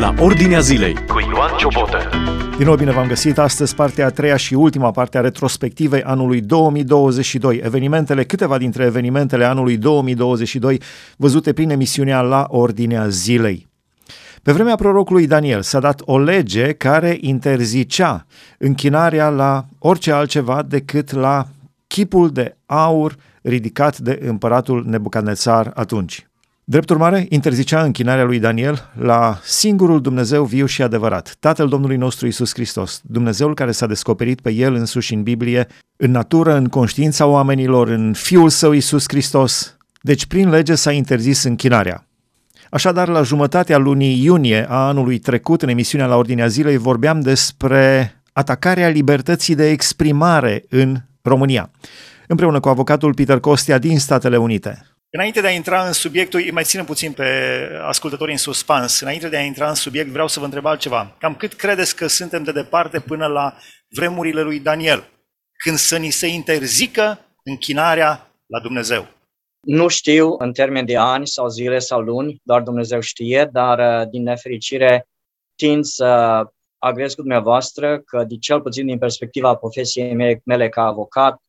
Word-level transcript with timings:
la 0.00 0.14
Ordinea 0.18 0.60
Zilei 0.60 0.94
cu 0.94 1.20
Ioan 1.32 1.56
Ciobotă. 1.58 1.98
Din 2.56 2.66
nou 2.66 2.76
bine 2.76 2.92
v-am 2.92 3.06
găsit 3.06 3.38
astăzi 3.38 3.74
partea 3.74 4.06
a 4.06 4.10
treia 4.10 4.36
și 4.36 4.54
ultima 4.54 4.90
parte 4.90 5.18
a 5.18 5.20
retrospectivei 5.20 6.02
anului 6.02 6.40
2022. 6.40 7.60
Evenimentele, 7.64 8.24
câteva 8.24 8.58
dintre 8.58 8.84
evenimentele 8.84 9.44
anului 9.44 9.76
2022 9.76 10.80
văzute 11.16 11.52
prin 11.52 11.70
emisiunea 11.70 12.20
la 12.20 12.46
Ordinea 12.48 13.08
Zilei. 13.08 13.68
Pe 14.42 14.52
vremea 14.52 14.74
prorocului 14.74 15.26
Daniel 15.26 15.62
s-a 15.62 15.80
dat 15.80 16.02
o 16.04 16.18
lege 16.18 16.72
care 16.72 17.16
interzicea 17.20 18.26
închinarea 18.58 19.28
la 19.28 19.64
orice 19.78 20.12
altceva 20.12 20.62
decât 20.62 21.12
la 21.12 21.46
chipul 21.86 22.30
de 22.30 22.56
aur 22.66 23.16
ridicat 23.42 23.98
de 23.98 24.18
împăratul 24.22 24.84
Nebucadnețar 24.86 25.70
atunci. 25.74 26.29
Drept 26.70 26.90
urmare, 26.90 27.26
interzicea 27.28 27.82
închinarea 27.82 28.24
lui 28.24 28.38
Daniel 28.38 28.90
la 28.98 29.38
singurul 29.42 30.00
Dumnezeu 30.00 30.44
viu 30.44 30.66
și 30.66 30.82
adevărat, 30.82 31.36
Tatăl 31.40 31.68
Domnului 31.68 31.96
nostru 31.96 32.26
Isus 32.26 32.52
Hristos, 32.52 33.00
Dumnezeul 33.04 33.54
care 33.54 33.72
s-a 33.72 33.86
descoperit 33.86 34.40
pe 34.40 34.50
El 34.50 34.74
însuși 34.74 35.14
în 35.14 35.22
Biblie, 35.22 35.66
în 35.96 36.10
natură, 36.10 36.54
în 36.54 36.66
conștiința 36.66 37.26
oamenilor, 37.26 37.88
în 37.88 38.12
Fiul 38.12 38.48
Său 38.48 38.72
Isus 38.72 39.04
Hristos. 39.08 39.76
Deci, 40.00 40.26
prin 40.26 40.50
lege 40.50 40.74
s-a 40.74 40.92
interzis 40.92 41.42
închinarea. 41.42 42.06
Așadar, 42.70 43.08
la 43.08 43.22
jumătatea 43.22 43.78
lunii 43.78 44.24
iunie 44.24 44.66
a 44.68 44.86
anului 44.86 45.18
trecut, 45.18 45.62
în 45.62 45.68
emisiunea 45.68 46.06
la 46.06 46.16
Ordinea 46.16 46.46
Zilei, 46.46 46.76
vorbeam 46.76 47.20
despre 47.20 48.14
atacarea 48.32 48.88
libertății 48.88 49.54
de 49.54 49.68
exprimare 49.68 50.64
în 50.68 50.96
România, 51.22 51.70
împreună 52.26 52.60
cu 52.60 52.68
avocatul 52.68 53.14
Peter 53.14 53.40
Costea 53.40 53.78
din 53.78 53.98
Statele 53.98 54.36
Unite. 54.36 54.89
Înainte 55.12 55.40
de 55.40 55.46
a 55.46 55.50
intra 55.50 55.86
în 55.86 55.92
subiectul, 55.92 56.40
mai 56.52 56.64
ținem 56.64 56.84
puțin 56.84 57.12
pe 57.12 57.24
ascultătorii 57.82 58.32
în 58.32 58.38
suspans, 58.38 59.00
înainte 59.00 59.28
de 59.28 59.36
a 59.36 59.42
intra 59.42 59.68
în 59.68 59.74
subiect, 59.74 60.08
vreau 60.08 60.28
să 60.28 60.38
vă 60.38 60.44
întreb 60.44 60.66
altceva. 60.66 61.16
Cam 61.18 61.34
cât 61.34 61.52
credeți 61.52 61.96
că 61.96 62.06
suntem 62.06 62.42
de 62.42 62.52
departe 62.52 63.00
până 63.00 63.26
la 63.26 63.56
vremurile 63.88 64.42
lui 64.42 64.60
Daniel, 64.60 65.04
când 65.56 65.76
să 65.76 65.96
ni 65.96 66.10
se 66.10 66.26
interzică 66.26 67.18
închinarea 67.44 68.30
la 68.46 68.60
Dumnezeu? 68.60 69.06
Nu 69.60 69.88
știu 69.88 70.34
în 70.38 70.52
termen 70.52 70.86
de 70.86 70.96
ani 70.96 71.26
sau 71.26 71.48
zile 71.48 71.78
sau 71.78 72.00
luni, 72.00 72.40
doar 72.42 72.62
Dumnezeu 72.62 73.00
știe, 73.00 73.48
dar 73.52 73.78
uh, 73.78 74.08
din 74.10 74.22
nefericire 74.22 75.08
tind 75.54 75.84
să 75.84 76.42
agrez 76.78 77.14
cu 77.14 77.20
dumneavoastră 77.20 77.98
că, 77.98 78.24
de 78.24 78.36
cel 78.36 78.60
puțin 78.60 78.86
din 78.86 78.98
perspectiva 78.98 79.54
profesiei 79.54 80.40
mele 80.44 80.68
ca 80.68 80.82
avocat, 80.82 81.42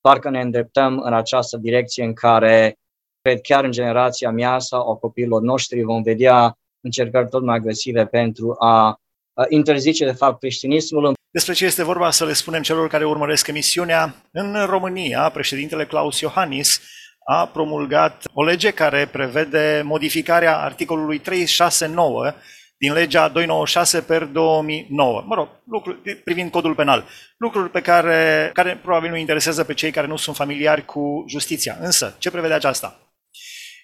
parcă 0.00 0.30
ne 0.30 0.40
îndreptăm 0.40 0.98
în 0.98 1.14
această 1.14 1.56
direcție 1.56 2.04
în 2.04 2.14
care, 2.14 2.79
cred 3.22 3.40
chiar 3.40 3.64
în 3.64 3.70
generația 3.70 4.30
mea 4.30 4.58
sau 4.58 4.90
a 4.90 4.96
copiilor 4.96 5.42
noștri, 5.42 5.82
vom 5.82 6.02
vedea 6.02 6.58
încercări 6.80 7.28
tot 7.28 7.42
mai 7.42 7.56
agresive 7.56 8.06
pentru 8.06 8.56
a 8.58 9.00
interzice, 9.48 10.04
de 10.04 10.12
fapt, 10.12 10.38
creștinismul. 10.38 11.12
Despre 11.30 11.52
ce 11.52 11.64
este 11.64 11.84
vorba 11.84 12.10
să 12.10 12.24
le 12.24 12.32
spunem 12.32 12.62
celor 12.62 12.88
care 12.88 13.04
urmăresc 13.06 13.46
emisiunea. 13.46 14.14
În 14.32 14.56
România, 14.66 15.30
președintele 15.32 15.86
Claus 15.86 16.20
Iohannis 16.20 16.80
a 17.26 17.46
promulgat 17.46 18.24
o 18.32 18.44
lege 18.44 18.70
care 18.70 19.08
prevede 19.12 19.82
modificarea 19.84 20.58
articolului 20.58 21.18
369 21.18 22.32
din 22.76 22.92
legea 22.92 23.28
296 23.28 24.00
per 24.02 24.24
2009. 24.24 25.24
Mă 25.26 25.34
rog, 25.34 25.48
lucruri, 25.64 26.16
privind 26.16 26.50
codul 26.50 26.74
penal. 26.74 27.06
Lucruri 27.36 27.70
pe 27.70 27.80
care, 27.80 28.50
care 28.52 28.78
probabil 28.82 29.10
nu 29.10 29.16
interesează 29.16 29.64
pe 29.64 29.74
cei 29.74 29.90
care 29.90 30.06
nu 30.06 30.16
sunt 30.16 30.36
familiari 30.36 30.84
cu 30.84 31.24
justiția. 31.28 31.76
Însă, 31.80 32.14
ce 32.18 32.30
prevede 32.30 32.54
aceasta? 32.54 33.09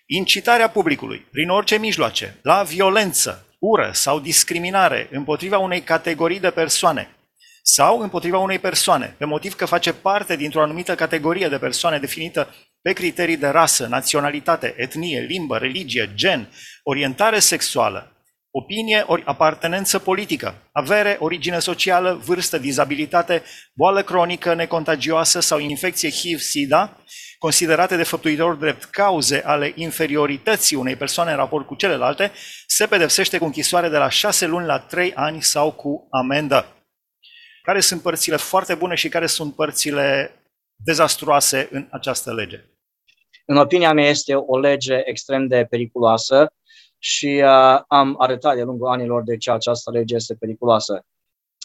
Incitarea 0.08 0.68
publicului, 0.68 1.26
prin 1.30 1.48
orice 1.48 1.78
mijloace, 1.78 2.38
la 2.42 2.62
violență, 2.62 3.46
ură 3.58 3.90
sau 3.92 4.20
discriminare 4.20 5.08
împotriva 5.10 5.58
unei 5.58 5.80
categorii 5.80 6.40
de 6.40 6.50
persoane 6.50 7.16
sau 7.62 7.98
împotriva 7.98 8.38
unei 8.38 8.58
persoane, 8.58 9.14
pe 9.18 9.24
motiv 9.24 9.54
că 9.54 9.64
face 9.64 9.92
parte 9.92 10.36
dintr-o 10.36 10.62
anumită 10.62 10.94
categorie 10.94 11.48
de 11.48 11.58
persoane 11.58 11.98
definită 11.98 12.54
pe 12.82 12.92
criterii 12.92 13.36
de 13.36 13.46
rasă, 13.46 13.86
naționalitate, 13.86 14.74
etnie, 14.76 15.20
limbă, 15.20 15.56
religie, 15.56 16.10
gen, 16.14 16.48
orientare 16.82 17.38
sexuală, 17.38 18.12
opinie 18.50 19.04
ori 19.06 19.22
apartenență 19.24 19.98
politică, 19.98 20.54
avere, 20.72 21.16
origine 21.20 21.58
socială, 21.58 22.20
vârstă, 22.24 22.58
dizabilitate, 22.58 23.42
boală 23.74 24.02
cronică, 24.02 24.54
necontagioasă 24.54 25.40
sau 25.40 25.58
infecție 25.58 26.10
HIV-SIDA, 26.10 27.00
considerate 27.38 27.96
de 27.96 28.02
făptuitor 28.02 28.54
drept 28.54 28.84
cauze 28.84 29.42
ale 29.44 29.72
inferiorității 29.74 30.76
unei 30.76 30.96
persoane 30.96 31.30
în 31.30 31.36
raport 31.36 31.66
cu 31.66 31.74
celelalte, 31.74 32.32
se 32.66 32.86
pedepsește 32.86 33.38
cu 33.38 33.44
închisoare 33.44 33.88
de 33.88 33.96
la 33.96 34.08
6 34.08 34.46
luni 34.46 34.66
la 34.66 34.78
3 34.78 35.14
ani 35.14 35.42
sau 35.42 35.72
cu 35.72 36.06
amendă. 36.10 36.66
Care 37.62 37.80
sunt 37.80 38.02
părțile 38.02 38.36
foarte 38.36 38.74
bune 38.74 38.94
și 38.94 39.08
care 39.08 39.26
sunt 39.26 39.54
părțile 39.54 40.30
dezastruoase 40.84 41.68
în 41.70 41.88
această 41.90 42.34
lege? 42.34 42.64
În 43.46 43.56
opinia 43.56 43.92
mea 43.92 44.08
este 44.08 44.34
o 44.34 44.58
lege 44.58 45.00
extrem 45.04 45.46
de 45.46 45.66
periculoasă 45.70 46.52
și 46.98 47.42
uh, 47.44 47.80
am 47.88 48.14
arătat 48.18 48.56
de 48.56 48.62
lungul 48.62 48.88
anilor 48.88 49.22
de 49.22 49.36
ce 49.36 49.50
această 49.50 49.90
lege 49.90 50.14
este 50.14 50.34
periculoasă. 50.34 51.06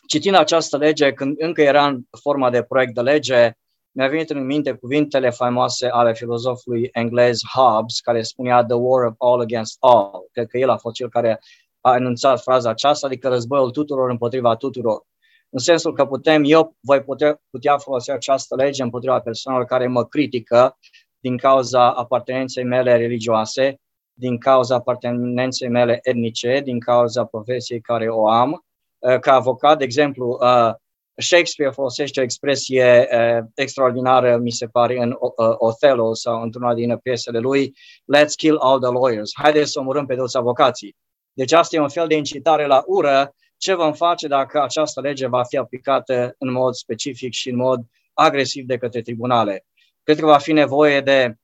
Citind 0.08 0.36
această 0.36 0.78
lege, 0.78 1.14
când 1.14 1.36
încă 1.38 1.62
era 1.62 1.88
în 1.88 2.02
forma 2.22 2.50
de 2.50 2.64
proiect 2.64 2.94
de 2.94 3.02
lege, 3.02 3.52
mi-a 3.92 4.08
venit 4.08 4.30
în 4.30 4.46
minte 4.46 4.74
cuvintele 4.74 5.30
faimoase 5.30 5.88
ale 5.88 6.14
filozofului 6.14 6.90
englez 6.92 7.40
Hobbes, 7.54 8.00
care 8.00 8.22
spunea 8.22 8.64
The 8.64 8.76
war 8.76 9.06
of 9.06 9.14
all 9.18 9.42
against 9.42 9.78
all. 9.80 10.12
Cred 10.32 10.48
că 10.48 10.58
el 10.58 10.70
a 10.70 10.78
fost 10.78 10.96
cel 10.96 11.10
care 11.10 11.40
a 11.82 11.96
enunțat 11.96 12.42
fraza 12.42 12.70
aceasta, 12.70 13.08
adică 13.08 13.28
războiul 13.28 13.72
tuturor 13.72 14.10
împotriva 14.10 14.56
tuturor. 14.56 15.04
În 15.50 15.60
sensul 15.60 15.94
că 15.94 16.06
putem, 16.06 16.44
eu 16.46 16.76
voi 16.80 17.02
putea, 17.02 17.42
putea 17.50 17.78
folosi 17.78 18.12
această 18.12 18.56
lege 18.56 18.84
împotriva 18.84 19.20
persoanelor 19.20 19.68
care 19.68 19.88
mă 19.88 20.06
critică 20.06 20.78
din 21.20 21.38
cauza 21.38 21.92
apartenenței 21.92 22.64
mele 22.64 22.98
religioase, 22.98 23.80
din 24.14 24.38
cauza 24.38 24.76
apartenenței 24.76 25.70
mele 25.70 26.00
etnice, 26.02 26.62
din 26.64 26.80
cauza 26.80 27.26
profesiei 27.26 27.82
care 27.82 28.10
o 28.10 28.28
am. 28.28 28.66
Uh, 29.00 29.20
ca 29.20 29.34
avocat, 29.34 29.78
de 29.78 29.84
exemplu, 29.84 30.38
uh, 30.42 30.74
Shakespeare 31.22 31.72
folosește 31.72 32.20
o 32.20 32.24
expresie 32.24 33.08
uh, 33.12 33.46
extraordinară, 33.56 34.38
mi 34.38 34.52
se 34.52 34.68
pare, 34.68 35.02
în 35.02 35.16
Othello 35.58 36.14
sau 36.14 36.42
într-una 36.42 36.74
din 36.74 36.98
piesele 36.98 37.40
lui, 37.40 37.74
let's 38.18 38.36
kill 38.36 38.58
all 38.58 38.80
the 38.80 38.92
lawyers, 38.92 39.32
haideți 39.34 39.72
să 39.72 39.80
omorâm 39.80 40.06
pe 40.06 40.16
toți 40.16 40.38
avocații. 40.38 40.96
Deci 41.34 41.52
asta 41.52 41.76
e 41.76 41.80
un 41.80 41.90
fel 41.90 42.08
de 42.08 42.16
incitare 42.16 42.66
la 42.66 42.84
ură. 42.86 43.36
Ce 43.58 43.74
vom 43.74 43.94
face 43.94 44.28
dacă 44.28 44.62
această 44.62 45.02
lege 45.02 45.28
va 45.28 45.44
fi 45.44 45.58
aplicată 45.58 46.36
în 46.38 46.52
mod 46.52 46.74
specific 46.74 47.34
și 47.34 47.50
în 47.50 47.56
mod 47.56 47.82
agresiv 48.14 48.66
de 48.66 48.78
către 48.78 49.02
tribunale? 49.02 49.66
Cred 50.04 50.20
că 50.20 50.26
va 50.26 50.38
fi 50.38 50.52
nevoie 50.52 51.02
de 51.02 51.36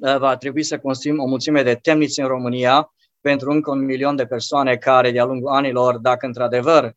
Uh, 0.00 0.18
va 0.18 0.36
trebui 0.36 0.62
să 0.62 0.78
construim 0.78 1.20
o 1.20 1.26
mulțime 1.26 1.62
de 1.62 1.74
temnițe 1.74 2.22
în 2.22 2.28
România 2.28 2.92
pentru 3.20 3.50
încă 3.50 3.70
un 3.70 3.84
milion 3.84 4.16
de 4.16 4.26
persoane 4.26 4.76
care, 4.76 5.10
de-a 5.10 5.24
lungul 5.24 5.50
anilor, 5.50 5.98
dacă 5.98 6.26
într-adevăr 6.26 6.84
uh, 6.84 6.90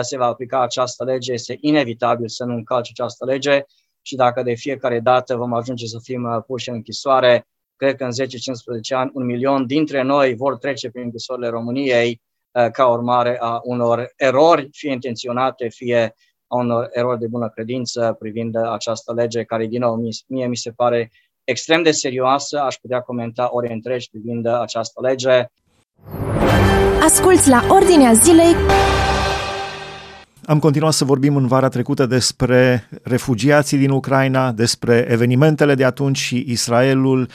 se 0.00 0.16
va 0.16 0.26
aplica 0.26 0.62
această 0.62 1.04
lege, 1.04 1.32
este 1.32 1.56
inevitabil 1.60 2.28
să 2.28 2.44
nu 2.44 2.54
încalce 2.54 2.90
această 2.94 3.24
lege 3.24 3.64
și 4.02 4.16
dacă 4.16 4.42
de 4.42 4.54
fiecare 4.54 5.00
dată 5.00 5.36
vom 5.36 5.52
ajunge 5.52 5.86
să 5.86 5.98
fim 6.02 6.24
uh, 6.24 6.42
puși 6.46 6.68
în 6.68 6.74
închisoare, 6.74 7.46
cred 7.76 7.96
că 7.96 8.04
în 8.04 8.10
10-15 8.10 8.26
ani 8.88 9.10
un 9.14 9.24
milion 9.24 9.66
dintre 9.66 10.02
noi 10.02 10.34
vor 10.34 10.56
trece 10.56 10.90
prin 10.90 11.02
închisorile 11.02 11.48
României 11.48 12.20
ca 12.72 12.88
urmare 12.88 13.38
a 13.40 13.60
unor 13.62 14.12
erori, 14.16 14.68
fie 14.72 14.92
intenționate, 14.92 15.68
fie 15.68 16.14
a 16.46 16.56
unor 16.56 16.88
erori 16.92 17.18
de 17.18 17.26
bună 17.26 17.48
credință 17.48 18.16
privind 18.18 18.56
această 18.56 19.12
lege, 19.12 19.42
care, 19.42 19.66
din 19.66 19.80
nou, 19.80 19.96
mie 20.26 20.46
mi 20.46 20.56
se 20.56 20.70
pare 20.70 21.10
extrem 21.44 21.82
de 21.82 21.90
serioasă, 21.90 22.60
aș 22.60 22.74
putea 22.74 23.00
comenta 23.00 23.48
ori 23.50 23.72
întregi 23.72 24.10
privind 24.10 24.46
această 24.46 25.00
lege. 25.00 25.44
Asculți 27.04 27.48
la 27.48 27.66
Ordinea 27.70 28.12
Zilei 28.12 28.54
am 30.46 30.58
continuat 30.58 30.92
să 30.92 31.04
vorbim 31.04 31.36
în 31.36 31.46
vara 31.46 31.68
trecută 31.68 32.06
despre 32.06 32.88
refugiații 33.02 33.78
din 33.78 33.90
Ucraina, 33.90 34.52
despre 34.52 35.06
evenimentele 35.08 35.74
de 35.74 35.84
atunci 35.84 36.18
și 36.18 36.44
Israelul, 36.48 37.28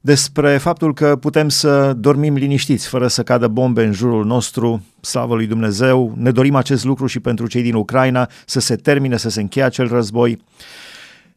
despre 0.00 0.56
faptul 0.56 0.94
că 0.94 1.16
putem 1.16 1.48
să 1.48 1.92
dormim 1.92 2.34
liniștiți 2.34 2.86
fără 2.86 3.06
să 3.06 3.22
cadă 3.22 3.48
bombe 3.48 3.84
în 3.84 3.92
jurul 3.92 4.24
nostru, 4.24 4.84
slavă 5.00 5.34
lui 5.34 5.46
Dumnezeu, 5.46 6.14
ne 6.16 6.30
dorim 6.30 6.54
acest 6.54 6.84
lucru 6.84 7.06
și 7.06 7.20
pentru 7.20 7.46
cei 7.46 7.62
din 7.62 7.74
Ucraina, 7.74 8.28
să 8.46 8.60
se 8.60 8.76
termine, 8.76 9.16
să 9.16 9.30
se 9.30 9.40
încheie 9.40 9.66
acel 9.66 9.88
război. 9.88 10.42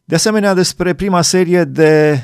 De 0.04 0.14
asemenea, 0.14 0.54
despre 0.54 0.94
prima 0.94 1.22
serie 1.22 1.64
de 1.64 2.22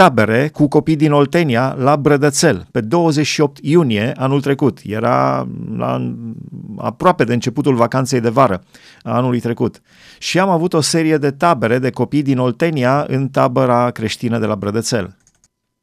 tabere 0.00 0.48
cu 0.48 0.68
copii 0.68 0.96
din 0.96 1.12
Oltenia 1.12 1.74
la 1.78 1.96
Brădățel, 1.96 2.66
pe 2.72 2.80
28 2.80 3.58
iunie 3.62 4.12
anul 4.16 4.40
trecut. 4.40 4.78
Era 4.82 5.48
la, 5.76 6.14
aproape 6.78 7.24
de 7.24 7.32
începutul 7.32 7.74
vacanței 7.74 8.20
de 8.20 8.28
vară 8.28 8.62
a 9.02 9.16
anului 9.16 9.40
trecut. 9.40 9.80
Și 10.18 10.38
am 10.38 10.48
avut 10.48 10.72
o 10.72 10.80
serie 10.80 11.16
de 11.16 11.30
tabere 11.30 11.78
de 11.78 11.90
copii 11.90 12.22
din 12.22 12.38
Oltenia 12.38 13.04
în 13.08 13.28
tabăra 13.28 13.90
creștină 13.90 14.38
de 14.38 14.46
la 14.46 14.54
Brădățel. 14.54 15.16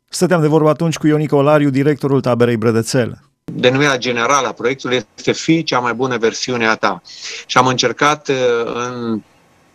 Stăteam 0.10 0.42
de 0.42 0.48
vorbă 0.48 0.70
atunci 0.70 0.98
cu 0.98 1.08
Ionică 1.08 1.36
Olariu, 1.36 1.70
directorul 1.70 2.22
taberei 2.22 2.58
Brădățel. 2.58 3.20
denumirea 3.54 3.98
generală 3.98 4.48
a 4.48 4.52
proiectului 4.52 5.06
este 5.18 5.32
fi 5.32 5.64
cea 5.64 5.80
mai 5.80 5.94
bună 5.94 6.18
versiune 6.18 6.68
a 6.68 6.76
ta. 6.76 7.02
Și 7.46 7.58
am 7.58 7.68
încercat 7.68 8.30
în 8.74 9.22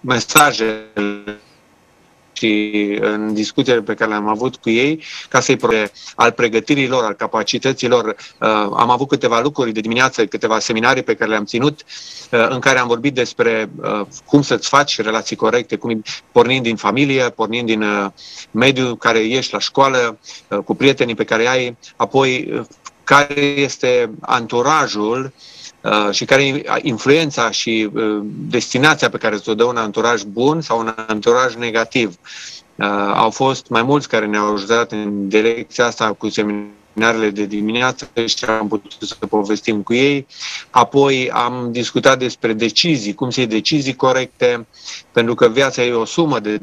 mesajele 0.00 0.91
și 2.43 2.99
în 3.00 3.35
discuțiile 3.35 3.83
pe 3.83 3.94
care 3.94 4.11
le-am 4.11 4.29
avut 4.29 4.56
cu 4.56 4.71
ei, 4.71 5.03
ca 5.29 5.41
să-i 5.41 5.56
pre- 5.56 5.93
al 6.15 6.33
pregătirii 6.33 6.89
lor, 6.89 7.05
al 7.05 7.12
capacității 7.12 7.89
lor. 7.89 8.06
Uh, 8.06 8.49
am 8.77 8.91
avut 8.91 9.09
câteva 9.09 9.41
lucruri 9.41 9.73
de 9.73 9.81
dimineață, 9.81 10.27
câteva 10.27 10.59
seminarii 10.59 11.03
pe 11.03 11.15
care 11.15 11.31
le-am 11.31 11.44
ținut, 11.44 11.85
uh, 12.31 12.47
în 12.49 12.59
care 12.59 12.79
am 12.79 12.87
vorbit 12.87 13.15
despre 13.15 13.71
uh, 13.83 14.00
cum 14.25 14.43
să-ți 14.43 14.69
faci 14.69 15.00
relații 15.00 15.37
corecte, 15.37 15.77
cum, 15.77 16.03
pornind 16.33 16.62
din 16.62 16.77
familie, 16.77 17.31
pornind 17.31 17.67
din 17.67 17.83
uh, 17.83 18.06
mediul 18.50 18.97
care 18.97 19.19
ești 19.19 19.53
la 19.53 19.59
școală, 19.59 20.19
uh, 20.49 20.59
cu 20.59 20.75
prietenii 20.75 21.15
pe 21.15 21.25
care 21.25 21.49
ai, 21.49 21.77
apoi 21.97 22.50
uh, 22.53 22.65
care 23.05 23.41
este 23.41 24.11
anturajul 24.21 25.25
uh, 25.25 25.31
Uh, 25.33 25.62
și 26.11 26.25
care 26.25 26.43
e 26.46 26.62
influența 26.82 27.50
și 27.50 27.90
uh, 27.94 28.20
destinația 28.25 29.08
pe 29.08 29.17
care 29.19 29.37
ți-o 29.37 29.55
dă 29.55 29.64
un 29.64 29.76
anturaj 29.76 30.23
bun 30.23 30.61
sau 30.61 30.79
un 30.79 30.94
anturaj 31.06 31.55
negativ. 31.55 32.17
Uh, 32.76 32.87
au 33.14 33.31
fost 33.31 33.69
mai 33.69 33.82
mulți 33.82 34.08
care 34.08 34.26
ne-au 34.26 34.55
ajutat 34.55 34.93
în 34.93 35.29
direcția 35.29 35.87
asta 35.87 36.12
cu 36.12 36.29
seminarele 36.29 37.31
de 37.31 37.44
dimineață 37.44 38.11
și 38.26 38.44
am 38.44 38.69
putut 38.69 39.08
să 39.08 39.14
povestim 39.29 39.82
cu 39.82 39.94
ei. 39.94 40.26
Apoi 40.70 41.31
am 41.31 41.69
discutat 41.73 42.19
despre 42.19 42.52
decizii, 42.52 43.14
cum 43.14 43.31
să 43.31 43.40
iei 43.40 43.49
decizii 43.49 43.96
corecte, 43.96 44.67
pentru 45.12 45.34
că 45.34 45.49
viața 45.49 45.82
e 45.82 45.93
o 45.93 46.05
sumă 46.05 46.40
de 46.40 46.61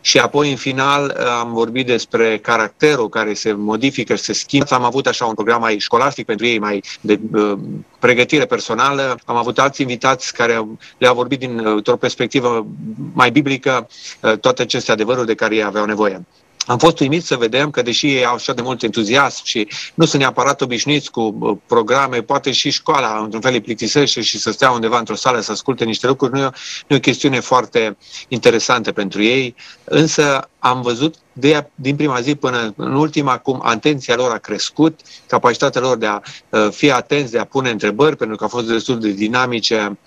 și 0.00 0.18
apoi 0.18 0.50
în 0.50 0.56
final 0.56 1.10
am 1.40 1.52
vorbit 1.52 1.86
despre 1.86 2.38
caracterul 2.38 3.08
care 3.08 3.34
se 3.34 3.52
modifică 3.52 4.14
și 4.14 4.22
se 4.22 4.32
schimbă. 4.32 4.74
Am 4.74 4.84
avut 4.84 5.06
așa 5.06 5.24
un 5.24 5.34
program 5.34 5.60
mai 5.60 5.78
școlastic 5.78 6.26
pentru 6.26 6.46
ei, 6.46 6.58
mai 6.58 6.82
de 7.00 7.20
uh, 7.32 7.58
pregătire 7.98 8.46
personală. 8.46 9.18
Am 9.24 9.36
avut 9.36 9.58
alți 9.58 9.80
invitați 9.80 10.32
care 10.32 10.66
le-au 10.98 11.14
vorbit 11.14 11.38
dintr-o 11.38 11.96
perspectivă 11.96 12.66
mai 13.12 13.30
biblică 13.30 13.88
uh, 14.20 14.38
toate 14.38 14.62
aceste 14.62 14.92
adevăruri 14.92 15.26
de 15.26 15.34
care 15.34 15.54
ei 15.54 15.64
aveau 15.64 15.84
nevoie 15.84 16.26
am 16.66 16.78
fost 16.78 17.00
uimit 17.00 17.24
să 17.24 17.36
vedem 17.36 17.70
că, 17.70 17.82
deși 17.82 18.06
ei 18.06 18.24
au 18.24 18.34
așa 18.34 18.52
de 18.52 18.62
mult 18.62 18.82
entuziasm 18.82 19.44
și 19.44 19.68
nu 19.94 20.04
sunt 20.04 20.22
neapărat 20.22 20.60
obișnuiți 20.60 21.10
cu 21.10 21.32
programe, 21.66 22.22
poate 22.22 22.50
și 22.50 22.70
școala, 22.70 23.18
într-un 23.22 23.40
fel, 23.40 23.52
îi 23.52 23.60
plictisește 23.60 24.20
și 24.20 24.38
să 24.38 24.50
stea 24.50 24.70
undeva 24.70 24.98
într-o 24.98 25.14
sală 25.14 25.40
să 25.40 25.52
asculte 25.52 25.84
niște 25.84 26.06
lucruri, 26.06 26.32
nu 26.32 26.38
e, 26.38 26.44
o, 26.44 26.50
nu 26.86 26.94
e 26.94 26.98
o 26.98 27.00
chestiune 27.00 27.40
foarte 27.40 27.96
interesantă 28.28 28.92
pentru 28.92 29.22
ei, 29.22 29.54
însă 29.84 30.48
am 30.58 30.82
văzut 30.82 31.14
de, 31.32 31.66
din 31.74 31.96
prima 31.96 32.20
zi 32.20 32.34
până 32.34 32.72
în 32.76 32.94
ultima 32.94 33.38
cum 33.38 33.60
atenția 33.64 34.16
lor 34.16 34.30
a 34.30 34.38
crescut, 34.38 35.00
capacitatea 35.26 35.80
lor 35.80 35.96
de 35.96 36.06
a 36.06 36.20
uh, 36.48 36.68
fi 36.70 36.90
atenți, 36.90 37.32
de 37.32 37.38
a 37.38 37.44
pune 37.44 37.70
întrebări, 37.70 38.16
pentru 38.16 38.36
că 38.36 38.42
au 38.42 38.48
fost 38.48 38.66
destul 38.66 39.00
de 39.00 39.10
dinamice 39.10 39.98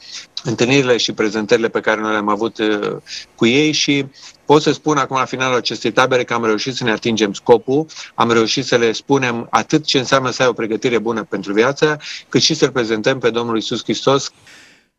întâlnirile 0.43 0.97
și 0.97 1.13
prezentările 1.13 1.69
pe 1.69 1.79
care 1.79 2.01
noi 2.01 2.11
le-am 2.11 2.29
avut 2.29 2.57
uh, 2.57 2.95
cu 3.35 3.45
ei 3.45 3.71
și 3.71 4.05
pot 4.45 4.61
să 4.61 4.71
spun 4.71 4.97
acum 4.97 5.17
la 5.17 5.25
finalul 5.25 5.57
acestei 5.57 5.91
tabere 5.91 6.23
că 6.23 6.33
am 6.33 6.45
reușit 6.45 6.73
să 6.73 6.83
ne 6.83 6.91
atingem 6.91 7.33
scopul, 7.33 7.85
am 8.15 8.31
reușit 8.31 8.65
să 8.65 8.77
le 8.77 8.91
spunem 8.91 9.47
atât 9.49 9.85
ce 9.85 9.97
înseamnă 9.97 10.29
să 10.29 10.41
ai 10.41 10.47
o 10.47 10.53
pregătire 10.53 10.99
bună 10.99 11.23
pentru 11.23 11.53
viață, 11.53 11.99
cât 12.29 12.41
și 12.41 12.53
să-L 12.53 12.71
prezentăm 12.71 13.19
pe 13.19 13.29
Domnul 13.29 13.57
Isus 13.57 13.83
Hristos 13.83 14.31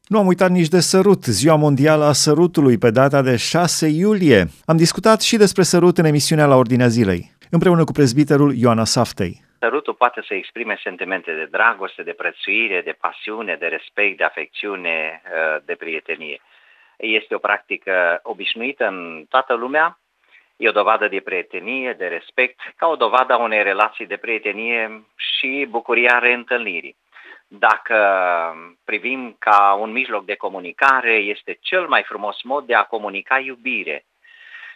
nu 0.09 0.19
am 0.19 0.27
uitat 0.27 0.51
nici 0.51 0.69
de 0.69 0.81
sărut, 0.81 1.25
Ziua 1.25 1.57
Mondială 1.57 2.05
a 2.05 2.13
Sărutului, 2.13 2.79
pe 2.79 2.91
data 2.91 3.23
de 3.23 3.37
6 3.37 3.87
iulie. 3.87 4.47
Am 4.67 4.77
discutat 4.77 5.21
și 5.21 5.37
despre 5.37 5.63
sărut 5.63 5.99
în 5.99 6.05
emisiunea 6.05 6.47
la 6.47 6.57
Ordinea 6.57 6.87
Zilei, 6.87 7.31
împreună 7.51 7.85
cu 7.85 7.93
prezbiterul 7.93 8.55
Ioana 8.55 8.85
Saftei. 8.85 9.35
Sărutul 9.59 9.95
poate 9.95 10.21
să 10.29 10.35
exprime 10.35 10.81
sentimente 10.83 11.33
de 11.33 11.49
dragoste, 11.51 12.03
de 12.03 12.15
prețuire, 12.23 12.83
de 12.85 12.97
pasiune, 13.01 13.57
de 13.59 13.67
respect, 13.67 14.17
de 14.17 14.25
afecțiune, 14.25 14.97
uh, 15.25 15.63
de 15.65 15.75
prietenie. 15.75 16.41
Este 16.97 17.35
o 17.35 17.39
practică 17.39 18.21
obișnuită 18.23 18.87
în 18.87 19.25
toată 19.29 19.55
lumea, 19.55 19.99
e 20.57 20.69
o 20.69 20.73
dovadă 20.73 21.09
de 21.09 21.21
prietenie, 21.21 21.93
de 21.93 22.07
respect, 22.07 22.61
ca 22.77 22.87
o 22.87 22.97
dovadă 22.97 23.33
a 23.33 23.37
unei 23.37 23.63
relații 23.63 24.07
de 24.07 24.17
prietenie 24.17 25.05
și 25.17 25.67
bucuria 25.71 26.19
reîntâlnirii. 26.19 26.97
Dacă 27.49 27.97
privim 28.85 29.37
ca 29.39 29.77
un 29.81 29.93
mijloc 29.93 30.25
de 30.25 30.35
comunicare, 30.35 31.15
este 31.15 31.59
cel 31.61 31.87
mai 31.89 32.03
frumos 32.03 32.43
mod 32.43 32.67
de 32.67 32.75
a 32.75 32.83
comunica 32.83 33.39
iubire. 33.39 34.05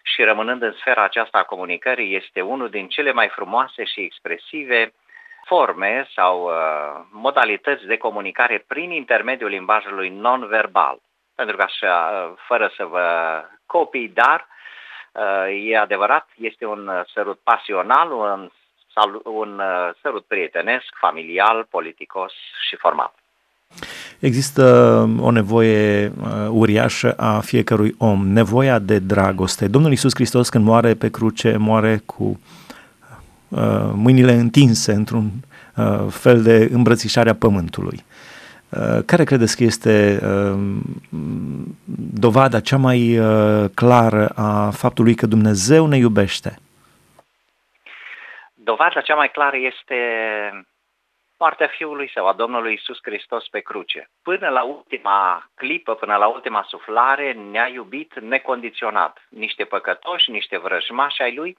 Și 0.02 0.23
rămânând 0.23 0.62
în 0.62 0.73
sfera 0.73 1.02
aceasta 1.02 1.38
a 1.38 1.43
comunicării, 1.43 2.16
este 2.16 2.40
unul 2.40 2.70
din 2.70 2.88
cele 2.88 3.12
mai 3.12 3.28
frumoase 3.28 3.84
și 3.84 4.00
expresive 4.00 4.93
forme 5.44 6.08
sau 6.14 6.44
uh, 6.44 6.52
modalități 7.11 7.87
de 7.87 7.96
comunicare 7.96 8.64
prin 8.66 8.90
intermediul 8.90 9.50
limbajului 9.50 10.08
non-verbal 10.08 10.99
pentru 11.40 11.58
că 11.58 11.62
așa, 11.62 11.94
fără 12.48 12.72
să 12.76 12.84
vă 12.90 13.06
copii, 13.66 14.12
dar 14.14 14.46
e 15.70 15.78
adevărat, 15.78 16.28
este 16.34 16.66
un 16.66 16.90
sărut 17.14 17.38
pasional, 17.42 18.12
un, 18.12 18.50
un 19.25 19.60
sărut 20.02 20.25
prietenesc, 20.25 20.87
familial, 21.00 21.66
politicos 21.70 22.32
și 22.69 22.76
formal. 22.76 23.12
Există 24.19 24.64
o 25.20 25.31
nevoie 25.31 26.12
uriașă 26.50 27.14
a 27.16 27.40
fiecărui 27.40 27.94
om, 27.98 28.26
nevoia 28.26 28.78
de 28.78 28.98
dragoste. 28.98 29.69
Domnul 29.69 29.90
Iisus 29.90 30.14
Hristos 30.14 30.48
când 30.48 30.64
moare 30.64 30.94
pe 30.94 31.10
cruce, 31.10 31.56
moare 31.56 32.02
cu 32.06 32.40
mâinile 33.94 34.32
întinse 34.32 34.92
într-un 34.92 35.31
fel 36.08 36.42
de 36.42 36.69
îmbrățișare 36.72 37.31
a 37.31 37.34
pământului. 37.34 38.04
Uh, 38.70 39.02
care 39.06 39.25
credeți 39.25 39.56
că 39.56 39.64
este 39.64 40.20
uh, 40.22 40.58
dovada 42.26 42.61
cea 42.61 42.76
mai 42.76 43.19
uh, 43.19 43.70
clară 43.75 44.28
a 44.37 44.70
faptului 44.70 45.14
că 45.14 45.26
Dumnezeu 45.26 45.87
ne 45.87 45.96
iubește? 45.96 46.58
Dovada 48.55 49.00
cea 49.00 49.14
mai 49.14 49.31
clară 49.31 49.56
este 49.56 49.96
moartea 51.38 51.67
Fiului 51.67 52.11
Său, 52.14 52.26
a 52.26 52.32
Domnului 52.32 52.72
Isus 52.72 52.99
Hristos 53.02 53.49
pe 53.49 53.61
cruce. 53.61 54.11
Până 54.22 54.49
la 54.49 54.62
ultima 54.62 55.50
clipă, 55.55 55.94
până 55.94 56.16
la 56.16 56.26
ultima 56.26 56.64
suflare, 56.69 57.32
ne-a 57.32 57.69
iubit 57.69 58.20
necondiționat. 58.20 59.26
Niște 59.28 59.64
păcătoși, 59.64 60.31
niște 60.31 60.58
vrăjmași 60.58 61.23
ai 61.23 61.34
Lui 61.34 61.58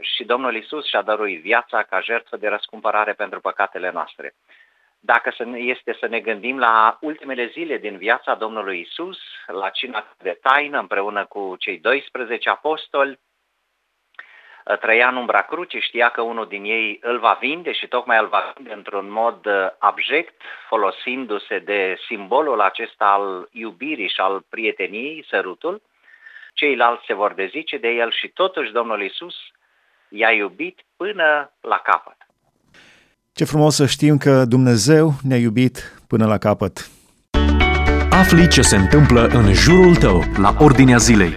și 0.00 0.24
Domnul 0.24 0.56
Isus 0.56 0.86
și-a 0.86 1.02
dăruit 1.02 1.42
viața 1.42 1.82
ca 1.82 2.00
jertfă 2.00 2.36
de 2.36 2.48
răscumpărare 2.48 3.12
pentru 3.12 3.40
păcatele 3.40 3.90
noastre 3.90 4.34
dacă 5.04 5.32
este 5.54 5.96
să 6.00 6.06
ne 6.06 6.20
gândim 6.20 6.58
la 6.58 6.98
ultimele 7.00 7.46
zile 7.46 7.78
din 7.78 7.96
viața 7.96 8.34
Domnului 8.34 8.80
Isus, 8.80 9.18
la 9.46 9.68
cina 9.68 10.14
de 10.18 10.38
taină 10.42 10.78
împreună 10.78 11.24
cu 11.24 11.56
cei 11.58 11.78
12 11.78 12.48
apostoli, 12.48 13.18
trăia 14.80 15.08
în 15.08 15.16
umbra 15.16 15.42
crucii, 15.42 15.80
știa 15.80 16.08
că 16.08 16.20
unul 16.20 16.48
din 16.48 16.64
ei 16.64 16.98
îl 17.02 17.18
va 17.18 17.36
vinde 17.40 17.72
și 17.72 17.86
tocmai 17.86 18.18
îl 18.18 18.26
va 18.26 18.52
vinde 18.54 18.72
într-un 18.72 19.10
mod 19.10 19.46
uh, 19.46 19.66
abject, 19.78 20.42
folosindu-se 20.68 21.58
de 21.58 21.96
simbolul 22.06 22.60
acesta 22.60 23.04
al 23.04 23.48
iubirii 23.50 24.08
și 24.08 24.20
al 24.20 24.44
prieteniei, 24.50 25.24
sărutul. 25.28 25.82
Ceilalți 26.54 27.04
se 27.06 27.14
vor 27.14 27.32
dezice 27.32 27.76
de 27.78 27.88
el 27.88 28.12
și 28.12 28.28
totuși 28.28 28.72
Domnul 28.72 29.02
Isus 29.02 29.34
i-a 30.08 30.32
iubit 30.32 30.80
până 30.96 31.52
la 31.60 31.78
capăt. 31.78 32.16
Ce 33.34 33.44
frumos 33.44 33.74
să 33.74 33.86
știm 33.86 34.16
că 34.16 34.44
Dumnezeu 34.44 35.14
ne-a 35.22 35.38
iubit 35.38 36.02
până 36.06 36.26
la 36.26 36.38
capăt. 36.38 36.90
Afli 38.10 38.48
ce 38.48 38.62
se 38.62 38.76
întâmplă 38.76 39.26
în 39.26 39.52
jurul 39.52 39.96
tău, 39.96 40.24
la 40.36 40.56
Ordinea 40.58 40.96
Zilei. 40.96 41.32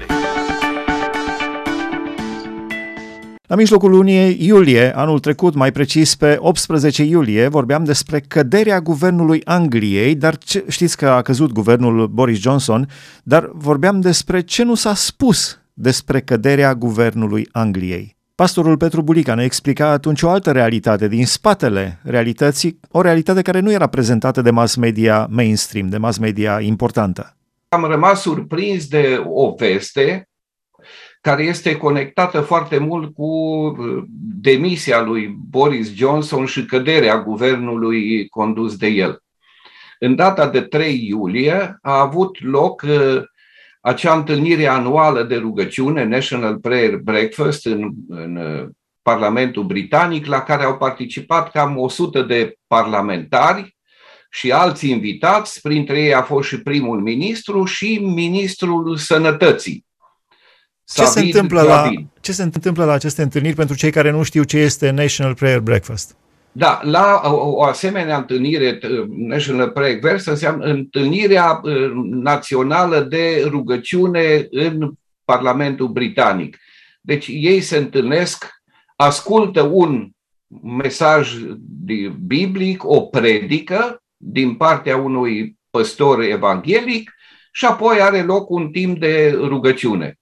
La 3.47 3.55
mijlocul 3.55 3.89
lunii 3.89 4.45
iulie, 4.45 4.95
anul 4.95 5.19
trecut, 5.19 5.53
mai 5.53 5.71
precis 5.71 6.15
pe 6.15 6.35
18 6.39 7.03
iulie, 7.03 7.47
vorbeam 7.47 7.83
despre 7.83 8.19
căderea 8.19 8.81
guvernului 8.81 9.41
Angliei, 9.43 10.15
dar 10.15 10.37
ce, 10.37 10.65
știți 10.67 10.97
că 10.97 11.09
a 11.09 11.21
căzut 11.21 11.51
guvernul 11.51 12.07
Boris 12.07 12.39
Johnson, 12.39 12.89
dar 13.23 13.49
vorbeam 13.53 13.99
despre 13.99 14.41
ce 14.41 14.63
nu 14.63 14.75
s-a 14.75 14.93
spus 14.93 15.59
despre 15.73 16.21
căderea 16.21 16.75
guvernului 16.75 17.47
Angliei. 17.51 18.15
Pastorul 18.35 18.77
Petru 18.77 19.01
Bulica 19.01 19.33
ne 19.35 19.43
explica 19.43 19.89
atunci 19.89 20.21
o 20.21 20.29
altă 20.29 20.51
realitate 20.51 21.07
din 21.07 21.25
spatele 21.25 21.99
realității, 22.03 22.79
o 22.91 23.01
realitate 23.01 23.41
care 23.41 23.59
nu 23.59 23.71
era 23.71 23.87
prezentată 23.87 24.41
de 24.41 24.49
mass 24.49 24.75
media 24.75 25.27
mainstream, 25.29 25.87
de 25.87 25.97
mass 25.97 26.17
media 26.17 26.59
importantă. 26.59 27.37
Am 27.69 27.83
rămas 27.83 28.21
surprins 28.21 28.87
de 28.87 29.23
o 29.25 29.53
veste 29.57 30.29
care 31.21 31.43
este 31.43 31.77
conectată 31.77 32.41
foarte 32.41 32.77
mult 32.77 33.13
cu 33.13 33.25
uh, 33.25 34.03
demisia 34.41 35.01
lui 35.01 35.35
Boris 35.49 35.95
Johnson 35.95 36.45
și 36.45 36.65
căderea 36.65 37.21
guvernului 37.21 38.27
condus 38.27 38.77
de 38.77 38.87
el. 38.87 39.23
În 39.99 40.15
data 40.15 40.47
de 40.49 40.61
3 40.61 41.07
iulie 41.07 41.77
a 41.81 41.99
avut 41.99 42.43
loc 42.43 42.81
uh, 42.81 43.21
acea 43.85 44.13
întâlnire 44.13 44.67
anuală 44.67 45.23
de 45.23 45.35
rugăciune, 45.35 46.03
National 46.03 46.57
Prayer 46.57 46.97
Breakfast, 46.97 47.65
în, 47.65 47.91
în 48.07 48.35
uh, 48.35 48.67
Parlamentul 49.01 49.63
Britanic, 49.63 50.25
la 50.25 50.41
care 50.41 50.63
au 50.63 50.77
participat 50.77 51.51
cam 51.51 51.77
100 51.77 52.21
de 52.21 52.55
parlamentari 52.67 53.77
și 54.29 54.51
alți 54.51 54.89
invitați, 54.89 55.61
printre 55.61 56.01
ei 56.01 56.13
a 56.13 56.21
fost 56.21 56.47
și 56.47 56.61
primul 56.61 57.01
ministru 57.01 57.63
și 57.63 57.97
ministrul 57.97 58.97
sănătății. 58.97 59.85
Ce 60.93 61.05
se, 61.05 61.19
întâmplă 61.19 61.61
la, 61.61 61.91
ce 62.21 62.31
se 62.31 62.43
întâmplă 62.43 62.85
la 62.85 62.93
aceste 62.93 63.21
întâlniri 63.21 63.55
pentru 63.55 63.75
cei 63.75 63.91
care 63.91 64.11
nu 64.11 64.23
știu 64.23 64.43
ce 64.43 64.57
este 64.57 64.89
National 64.89 65.35
Prayer 65.35 65.59
Breakfast? 65.59 66.15
Da, 66.57 66.79
la 66.83 67.21
o, 67.23 67.49
o 67.55 67.63
asemenea 67.63 68.17
întâlnire, 68.17 68.79
National 69.09 69.69
Prayer 69.69 69.99
Breakfast 69.99 70.27
înseamnă 70.27 70.65
întâlnirea 70.65 71.61
națională 72.03 72.99
de 72.99 73.43
rugăciune 73.47 74.47
în 74.49 74.91
Parlamentul 75.25 75.87
Britanic. 75.87 76.57
Deci 77.01 77.27
ei 77.27 77.61
se 77.61 77.77
întâlnesc, 77.77 78.45
ascultă 78.95 79.61
un 79.61 80.09
mesaj 80.61 81.35
biblic, 82.25 82.83
o 82.83 83.01
predică 83.01 84.03
din 84.17 84.55
partea 84.55 84.97
unui 84.97 85.57
păstor 85.69 86.21
evanghelic 86.21 87.11
și 87.51 87.65
apoi 87.65 88.01
are 88.01 88.21
loc 88.21 88.49
un 88.49 88.71
timp 88.71 88.99
de 88.99 89.31
rugăciune. 89.41 90.19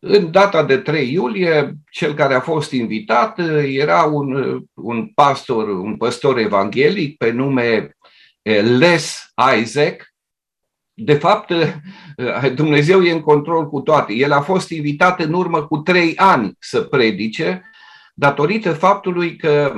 Uh, 0.00 0.10
în 0.10 0.30
data 0.30 0.64
de 0.64 0.76
3 0.76 1.12
iulie, 1.12 1.74
cel 1.90 2.14
care 2.14 2.34
a 2.34 2.40
fost 2.40 2.72
invitat 2.72 3.38
uh, 3.38 3.64
era 3.66 4.02
un, 4.02 4.32
uh, 4.32 4.62
un 4.74 5.06
pastor, 5.06 5.68
un 5.68 5.96
păstor 5.96 6.38
evanghelic 6.38 7.16
pe 7.16 7.30
nume 7.30 7.90
Les 8.78 9.32
Isaac. 9.60 10.06
De 10.94 11.14
fapt, 11.14 11.52
Dumnezeu 12.54 13.02
e 13.02 13.10
în 13.10 13.20
control 13.20 13.68
cu 13.68 13.80
toate. 13.80 14.12
El 14.12 14.32
a 14.32 14.40
fost 14.40 14.70
invitat 14.70 15.20
în 15.20 15.32
urmă 15.32 15.66
cu 15.66 15.76
trei 15.76 16.16
ani 16.16 16.56
să 16.58 16.80
predice, 16.80 17.70
datorită 18.14 18.72
faptului 18.72 19.36
că 19.36 19.72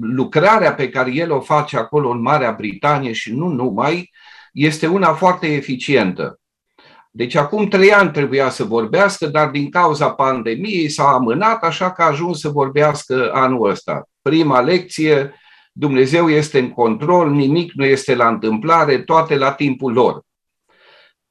lucrarea 0.00 0.74
pe 0.74 0.88
care 0.88 1.14
el 1.14 1.30
o 1.30 1.40
face 1.40 1.76
acolo 1.76 2.10
în 2.10 2.20
Marea 2.20 2.52
Britanie 2.52 3.12
și 3.12 3.34
nu 3.34 3.48
numai, 3.48 4.10
este 4.52 4.86
una 4.86 5.12
foarte 5.12 5.46
eficientă. 5.46 6.39
Deci 7.10 7.34
acum 7.34 7.68
trei 7.68 7.92
ani 7.92 8.10
trebuia 8.10 8.50
să 8.50 8.64
vorbească, 8.64 9.26
dar 9.26 9.48
din 9.48 9.70
cauza 9.70 10.10
pandemiei 10.10 10.88
s-a 10.88 11.08
amânat, 11.08 11.62
așa 11.62 11.92
că 11.92 12.02
a 12.02 12.06
ajuns 12.06 12.40
să 12.40 12.48
vorbească 12.48 13.30
anul 13.34 13.70
ăsta. 13.70 14.08
Prima 14.22 14.60
lecție, 14.60 15.34
Dumnezeu 15.72 16.28
este 16.30 16.58
în 16.58 16.70
control, 16.70 17.30
nimic 17.30 17.72
nu 17.72 17.84
este 17.84 18.14
la 18.14 18.28
întâmplare, 18.28 18.98
toate 18.98 19.36
la 19.36 19.52
timpul 19.52 19.92
lor. 19.92 20.22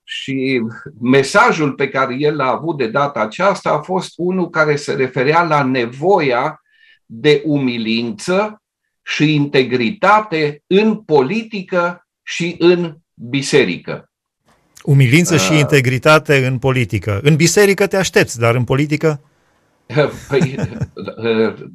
Și 0.03 0.61
mesajul 1.01 1.73
pe 1.73 1.89
care 1.89 2.15
el 2.17 2.35
l-a 2.35 2.51
avut 2.51 2.77
de 2.77 2.87
data 2.87 3.19
aceasta 3.19 3.69
a 3.69 3.81
fost 3.81 4.13
unul 4.17 4.49
care 4.49 4.75
se 4.75 4.93
referea 4.93 5.43
la 5.43 5.63
nevoia 5.63 6.61
de 7.05 7.41
umilință 7.45 8.61
și 9.03 9.33
integritate 9.35 10.63
în 10.67 10.95
politică 11.03 12.07
și 12.23 12.55
în 12.59 12.97
biserică. 13.13 14.08
Umilință 14.83 15.33
uh, 15.33 15.39
și 15.39 15.57
integritate 15.57 16.45
în 16.45 16.57
politică. 16.57 17.19
În 17.23 17.35
biserică 17.35 17.87
te 17.87 17.97
aștepți, 17.97 18.39
dar 18.39 18.55
în 18.55 18.63
politică? 18.63 19.21
Păi, 20.29 20.55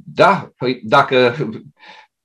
da, 0.04 0.52
păi 0.56 0.80
dacă 0.84 1.34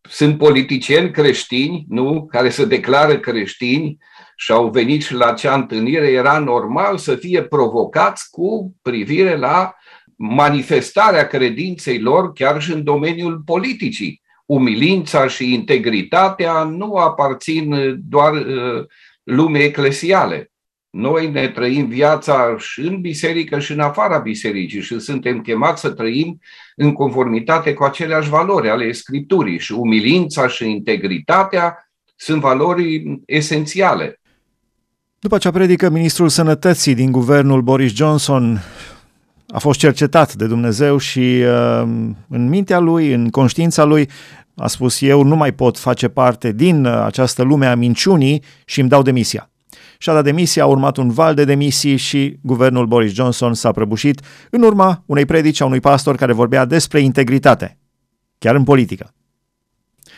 sunt 0.02 0.38
politicieni 0.38 1.12
creștini, 1.12 1.86
nu, 1.88 2.26
care 2.26 2.50
se 2.50 2.66
declară 2.66 3.20
creștini 3.20 3.98
și 4.36 4.52
au 4.52 4.70
venit 4.70 5.04
și 5.04 5.14
la 5.14 5.26
acea 5.26 5.54
întâlnire, 5.54 6.08
era 6.08 6.40
normal 6.40 6.98
să 6.98 7.16
fie 7.16 7.44
provocați 7.44 8.30
cu 8.30 8.76
privire 8.82 9.38
la 9.38 9.74
manifestarea 10.16 11.28
credinței 11.28 12.00
lor 12.00 12.34
chiar 12.34 12.62
și 12.62 12.74
în 12.74 12.84
domeniul 12.84 13.42
politicii. 13.46 14.22
Umilința 14.46 15.28
și 15.28 15.54
integritatea 15.54 16.64
nu 16.64 16.94
aparțin 16.94 17.96
doar 18.10 18.34
uh, 18.34 18.86
lumii 19.24 19.64
eclesiale. 19.64 20.52
Noi 20.92 21.32
ne 21.32 21.48
trăim 21.48 21.88
viața 21.88 22.56
și 22.58 22.82
în 22.82 23.02
biserică 23.02 23.60
și 23.60 23.72
în 23.72 23.80
afara 23.80 24.18
bisericii 24.18 24.82
și 24.82 25.00
suntem 25.00 25.42
chemați 25.42 25.82
să 25.82 25.90
trăim 25.90 26.40
în 26.76 26.94
conformitate 26.94 27.74
cu 27.74 27.84
aceleași 27.84 28.30
valori 28.30 28.70
ale 28.70 28.92
Scripturii 28.92 29.60
și 29.60 29.72
umilința 29.72 30.48
și 30.48 30.70
integritatea 30.70 31.92
sunt 32.16 32.42
valori 32.42 33.04
esențiale. 33.26 34.20
După 35.20 35.36
acea 35.36 35.52
predică, 35.52 35.90
ministrul 35.90 36.30
sănătății 36.30 36.96
din 36.96 37.12
guvernul 37.12 37.62
Boris 37.62 37.94
Johnson 37.94 38.62
a 39.48 39.60
fost 39.60 39.80
cercetat 39.80 40.34
de 40.34 40.48
Dumnezeu 40.48 40.98
și 40.98 41.20
uh, 41.20 41.82
în 42.28 42.50
mintea 42.50 42.80
lui, 42.80 43.14
în 43.14 43.30
conștiința 43.30 43.84
lui, 43.84 44.10
a 44.56 44.68
spus 44.68 45.02
eu 45.02 45.24
nu 45.24 45.36
mai 45.36 45.54
pot 45.54 45.78
face 45.78 46.08
parte 46.08 46.52
din 46.52 46.86
uh, 46.86 47.02
această 47.06 47.44
lume 47.44 47.66
a 47.66 47.76
minciunii 47.76 48.44
și 48.66 48.80
îmi 48.80 48.90
dau 48.90 49.02
demisia 49.02 49.50
și-a 50.02 50.14
dat 50.14 50.24
demisia, 50.24 50.64
a 50.64 50.66
urmat 50.66 50.98
un 50.98 51.10
val 51.10 51.34
de 51.34 51.44
demisii 51.44 51.96
și 51.98 52.38
guvernul 52.42 52.86
Boris 52.86 53.14
Johnson 53.14 53.54
s-a 53.54 53.72
prăbușit 53.72 54.22
în 54.50 54.62
urma 54.62 55.04
unei 55.06 55.26
predici 55.26 55.62
a 55.62 55.66
unui 55.66 55.80
pastor 55.80 56.16
care 56.16 56.34
vorbea 56.34 56.66
despre 56.66 57.00
integritate, 57.00 57.78
chiar 58.38 58.56
în 58.56 58.64
politică. 58.64 59.14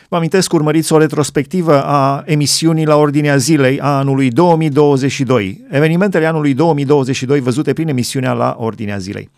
Vă 0.08 0.16
amintesc 0.16 0.48
că 0.48 0.56
urmăriți 0.56 0.92
o 0.92 0.98
retrospectivă 0.98 1.84
a 1.84 2.22
emisiunii 2.26 2.86
la 2.86 2.96
ordinea 2.96 3.36
zilei 3.36 3.80
a 3.80 3.98
anului 3.98 4.30
2022, 4.30 5.64
evenimentele 5.70 6.26
anului 6.26 6.54
2022 6.54 7.40
văzute 7.40 7.72
prin 7.72 7.88
emisiunea 7.88 8.32
la 8.32 8.56
ordinea 8.58 8.98
zilei. 8.98 9.30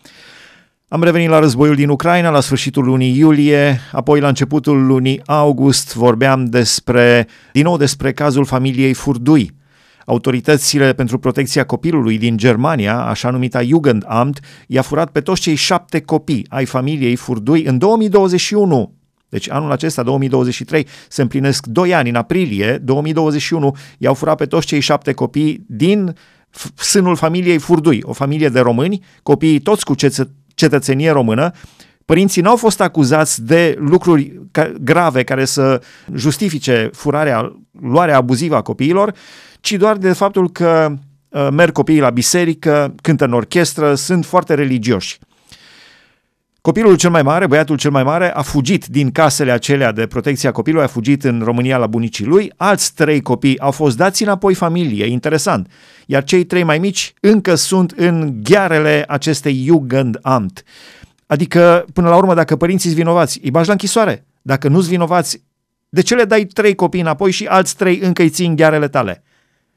Am 0.87 1.03
revenit 1.03 1.29
la 1.29 1.39
războiul 1.39 1.75
din 1.75 1.89
Ucraina 1.89 2.29
la 2.29 2.39
sfârșitul 2.39 2.83
lunii 2.83 3.17
iulie, 3.17 3.79
apoi 3.91 4.19
la 4.19 4.27
începutul 4.27 4.85
lunii 4.85 5.21
august 5.25 5.95
vorbeam 5.95 6.45
despre, 6.45 7.27
din 7.51 7.63
nou 7.63 7.77
despre 7.77 8.13
cazul 8.13 8.45
familiei 8.45 8.93
Furdui, 8.93 9.63
Autoritățile 10.05 10.93
pentru 10.93 11.17
protecția 11.19 11.65
copilului 11.65 12.17
din 12.17 12.37
Germania, 12.37 12.99
așa 13.05 13.29
numita 13.29 13.63
Jugendamt, 13.63 14.39
i-a 14.67 14.81
furat 14.81 15.11
pe 15.11 15.19
toți 15.21 15.41
cei 15.41 15.55
șapte 15.55 16.01
copii 16.01 16.45
ai 16.49 16.65
familiei 16.65 17.15
Furdui 17.15 17.63
în 17.63 17.77
2021. 17.77 18.93
Deci 19.29 19.49
anul 19.49 19.71
acesta, 19.71 20.03
2023, 20.03 20.87
se 21.09 21.21
împlinesc 21.21 21.65
2 21.65 21.93
ani, 21.93 22.09
în 22.09 22.15
aprilie 22.15 22.77
2021, 22.77 23.75
i-au 23.97 24.13
furat 24.13 24.37
pe 24.37 24.45
toți 24.45 24.67
cei 24.67 24.79
șapte 24.79 25.13
copii 25.13 25.65
din 25.67 26.15
sânul 26.75 27.15
familiei 27.15 27.57
Furdui, 27.57 27.99
o 28.03 28.13
familie 28.13 28.49
de 28.49 28.59
români, 28.59 29.03
copiii 29.23 29.59
toți 29.59 29.85
cu 29.85 29.95
cetățenie 30.53 31.11
română, 31.11 31.51
Părinții 32.05 32.41
n-au 32.41 32.55
fost 32.55 32.81
acuzați 32.81 33.43
de 33.43 33.75
lucruri 33.79 34.41
grave 34.81 35.23
care 35.23 35.45
să 35.45 35.81
justifice 36.15 36.89
furarea, 36.93 37.59
luarea 37.81 38.17
abuzivă 38.17 38.55
a 38.55 38.61
copiilor, 38.61 39.13
ci 39.65 39.73
doar 39.73 39.97
de 39.97 40.13
faptul 40.13 40.49
că 40.49 40.93
uh, 41.29 41.47
merg 41.51 41.71
copiii 41.71 41.99
la 41.99 42.09
biserică, 42.09 42.95
cântă 43.01 43.25
în 43.25 43.33
orchestră, 43.33 43.95
sunt 43.95 44.25
foarte 44.25 44.53
religioși. 44.53 45.19
Copilul 46.61 46.95
cel 46.95 47.09
mai 47.09 47.21
mare, 47.21 47.47
băiatul 47.47 47.77
cel 47.77 47.91
mai 47.91 48.03
mare, 48.03 48.33
a 48.33 48.41
fugit 48.41 48.85
din 48.85 49.11
casele 49.11 49.51
acelea 49.51 49.91
de 49.91 50.07
protecție 50.07 50.49
a 50.49 50.51
copilului, 50.51 50.85
a 50.85 50.89
fugit 50.89 51.23
în 51.23 51.41
România 51.43 51.77
la 51.77 51.87
bunicii 51.87 52.25
lui, 52.25 52.51
alți 52.55 52.93
trei 52.93 53.21
copii 53.21 53.59
au 53.59 53.71
fost 53.71 53.97
dați 53.97 54.23
înapoi 54.23 54.53
familie, 54.53 55.05
interesant, 55.05 55.71
iar 56.05 56.23
cei 56.23 56.43
trei 56.43 56.63
mai 56.63 56.77
mici 56.77 57.13
încă 57.19 57.55
sunt 57.55 57.91
în 57.91 58.43
ghearele 58.43 59.05
acestei 59.07 59.63
Jugendamt. 59.65 60.63
Adică, 61.25 61.85
până 61.93 62.09
la 62.09 62.15
urmă, 62.15 62.33
dacă 62.33 62.55
părinții 62.55 62.89
sunt 62.89 63.01
vinovați, 63.01 63.39
îi 63.43 63.51
bagi 63.51 63.67
la 63.67 63.71
închisoare. 63.71 64.25
Dacă 64.41 64.67
nu-s 64.67 64.87
vinovați, 64.87 65.43
de 65.89 66.01
ce 66.01 66.15
le 66.15 66.23
dai 66.23 66.43
trei 66.43 66.75
copii 66.75 67.01
înapoi 67.01 67.31
și 67.31 67.45
alți 67.45 67.75
trei 67.75 67.99
încă 67.99 68.21
îi 68.21 68.29
țin 68.29 68.55
ghearele 68.55 68.87
tale? 68.87 69.23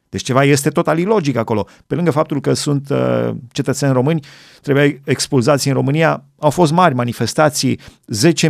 Deci 0.08 0.22
ceva 0.22 0.44
este 0.44 0.70
total 0.70 0.98
ilogic 0.98 1.36
acolo. 1.36 1.66
Pe 1.86 1.94
lângă 1.94 2.10
faptul 2.10 2.40
că 2.40 2.52
sunt 2.52 2.88
uh, 2.90 3.30
cetățeni 3.52 3.92
români, 3.92 4.20
trebuie 4.62 5.00
expulzați 5.04 5.68
în 5.68 5.74
România, 5.74 6.24
au 6.38 6.50
fost 6.50 6.72
mari 6.72 6.94
manifestații, 6.94 7.78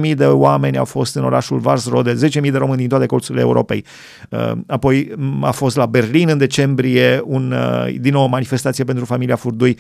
10.000 0.03 0.15
de 0.15 0.27
oameni 0.27 0.79
au 0.79 0.85
fost 0.85 1.15
în 1.15 1.25
orașul 1.25 1.59
Varsrode, 1.59 2.15
10.000 2.15 2.51
de 2.51 2.59
români 2.59 2.79
din 2.79 2.89
toate 2.89 3.07
colțurile 3.07 3.43
Europei. 3.45 3.85
Uh, 4.31 4.53
apoi 4.67 5.13
a 5.41 5.51
fost 5.51 5.77
la 5.77 5.87
Berlin 5.87 6.29
în 6.29 6.39
decembrie, 6.39 7.21
un, 7.25 7.53
uh, 7.53 7.95
din 8.01 8.13
nou 8.13 8.23
o 8.23 8.27
manifestație 8.27 8.85
pentru 8.85 9.05
familia 9.05 9.37
Furdui. 9.37 9.79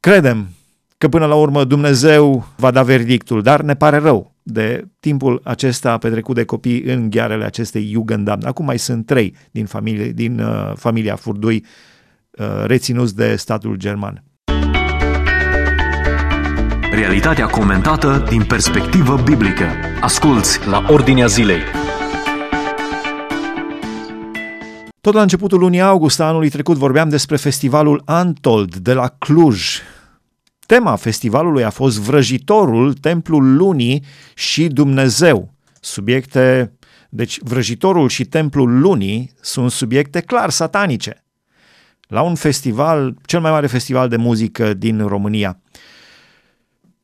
Credem 0.00 0.48
că 0.98 1.08
până 1.08 1.26
la 1.26 1.34
urmă 1.34 1.64
Dumnezeu 1.64 2.46
va 2.56 2.70
da 2.70 2.82
verdictul, 2.82 3.42
dar 3.42 3.60
ne 3.60 3.74
pare 3.74 3.96
rău 3.96 4.31
de 4.42 4.88
timpul 5.00 5.40
acesta 5.44 5.98
petrecut 5.98 6.34
de 6.34 6.44
copii 6.44 6.82
în 6.82 7.10
ghearele 7.10 7.44
acestei 7.44 7.90
Jugendamt. 7.92 8.44
Acum 8.44 8.64
mai 8.64 8.78
sunt 8.78 9.06
trei 9.06 9.34
din, 9.50 9.66
familie, 9.66 10.10
din 10.10 10.40
uh, 10.40 10.72
familia 10.74 11.16
Furdui 11.16 11.64
uh, 12.30 12.46
reținuți 12.64 13.16
de 13.16 13.36
statul 13.36 13.76
german. 13.76 14.24
Realitatea 16.92 17.46
comentată 17.46 18.24
din 18.28 18.44
perspectivă 18.44 19.22
biblică. 19.24 19.64
Asculți 20.00 20.68
la 20.68 20.84
Ordinea 20.88 21.26
Zilei. 21.26 21.60
Tot 25.00 25.14
la 25.14 25.22
începutul 25.22 25.58
lunii 25.58 25.80
august 25.80 26.20
anului 26.20 26.48
trecut 26.48 26.76
vorbeam 26.76 27.08
despre 27.08 27.36
festivalul 27.36 28.02
Antold 28.04 28.76
de 28.76 28.92
la 28.92 29.08
Cluj, 29.18 29.78
Tema 30.66 30.96
festivalului 30.96 31.64
a 31.64 31.70
fost 31.70 31.98
Vrăjitorul, 31.98 32.92
Templul 32.92 33.56
Lunii 33.56 34.04
și 34.34 34.66
Dumnezeu. 34.66 35.54
Subiecte, 35.80 36.72
deci 37.08 37.38
Vrăjitorul 37.40 38.08
și 38.08 38.24
Templul 38.24 38.80
Lunii 38.80 39.32
sunt 39.40 39.70
subiecte 39.70 40.20
clar 40.20 40.50
satanice. 40.50 41.24
La 42.08 42.22
un 42.22 42.34
festival, 42.34 43.16
cel 43.24 43.40
mai 43.40 43.50
mare 43.50 43.66
festival 43.66 44.08
de 44.08 44.16
muzică 44.16 44.74
din 44.74 45.06
România, 45.06 45.60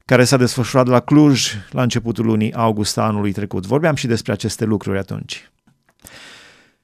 care 0.04 0.24
s-a 0.24 0.36
desfășurat 0.36 0.86
la 0.86 1.00
Cluj 1.00 1.52
la 1.70 1.82
începutul 1.82 2.26
lunii 2.26 2.54
august 2.54 2.98
anului 2.98 3.32
trecut. 3.32 3.66
Vorbeam 3.66 3.94
și 3.94 4.06
despre 4.06 4.32
aceste 4.32 4.64
lucruri 4.64 4.98
atunci. 4.98 5.50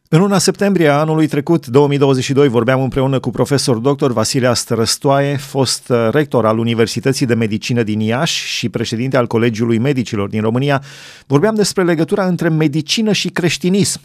În 0.09 0.21
luna 0.21 0.39
septembrie 0.39 0.89
a 0.89 0.99
anului 0.99 1.27
trecut, 1.27 1.67
2022, 1.67 2.49
vorbeam 2.49 2.83
împreună 2.83 3.21
cu 3.21 3.31
profesor 3.31 3.79
dr. 3.79 4.11
Vasile 4.11 4.47
Astrăstoaie, 4.47 5.37
fost 5.37 5.89
uh, 5.89 6.09
rector 6.11 6.47
al 6.47 6.59
Universității 6.59 7.27
de 7.27 7.35
Medicină 7.35 7.83
din 7.83 8.01
Iași 8.01 8.47
și 8.47 8.69
președinte 8.69 9.17
al 9.17 9.27
Colegiului 9.27 9.79
Medicilor 9.79 10.29
din 10.29 10.41
România. 10.41 10.83
Vorbeam 11.27 11.55
despre 11.55 11.85
legătura 11.85 12.27
între 12.27 12.49
medicină 12.49 13.13
și 13.13 13.29
creștinism. 13.29 14.01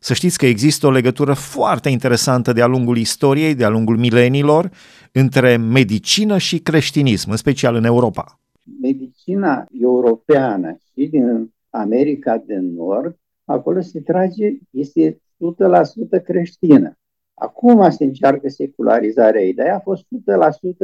Să 0.00 0.14
știți 0.14 0.38
că 0.38 0.46
există 0.46 0.86
o 0.86 0.90
legătură 0.90 1.32
foarte 1.32 1.88
interesantă 1.88 2.52
de-a 2.52 2.66
lungul 2.66 2.96
istoriei, 2.96 3.54
de-a 3.54 3.68
lungul 3.68 3.96
milenilor, 3.96 4.70
între 5.12 5.56
medicină 5.56 6.38
și 6.38 6.58
creștinism, 6.58 7.30
în 7.30 7.36
special 7.36 7.74
în 7.74 7.84
Europa. 7.84 8.40
Medicina 8.80 9.66
europeană 9.80 10.78
și 10.92 11.06
din 11.06 11.52
America 11.70 12.42
de 12.46 12.58
Nord, 12.76 13.19
acolo 13.50 13.80
se 13.80 14.00
trage, 14.00 14.58
este 14.70 15.20
100% 16.18 16.22
creștină. 16.24 16.98
Acum 17.34 17.90
se 17.90 18.04
încearcă 18.04 18.48
secularizarea 18.48 19.42
ei, 19.42 19.54
dar 19.54 19.66
ea 19.66 19.76
a 19.76 19.80
fost 19.80 20.06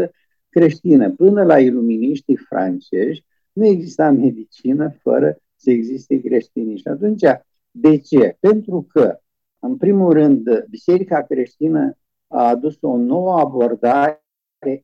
100% 0.06 0.10
creștină. 0.48 1.10
Până 1.10 1.44
la 1.44 1.60
iluminiștii 1.60 2.36
francezi 2.36 3.24
nu 3.52 3.66
exista 3.66 4.10
medicină 4.10 4.96
fără 5.02 5.38
să 5.56 5.70
existe 5.70 6.20
creștini. 6.20 6.76
Și 6.76 6.88
atunci, 6.88 7.22
de 7.70 7.98
ce? 7.98 8.36
Pentru 8.40 8.86
că, 8.88 9.18
în 9.58 9.76
primul 9.76 10.12
rând, 10.12 10.64
Biserica 10.70 11.22
creștină 11.22 11.98
a 12.26 12.48
adus 12.48 12.78
o 12.80 12.96
nouă 12.96 13.38
abordare 13.38 14.20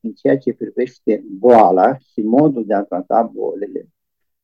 în 0.01 0.11
ceea 0.11 0.37
ce 0.37 0.53
privește 0.53 1.23
boala 1.37 1.97
și 1.97 2.21
modul 2.21 2.65
de 2.65 2.73
a 2.73 2.83
trata 2.83 3.31
bolile. 3.33 3.87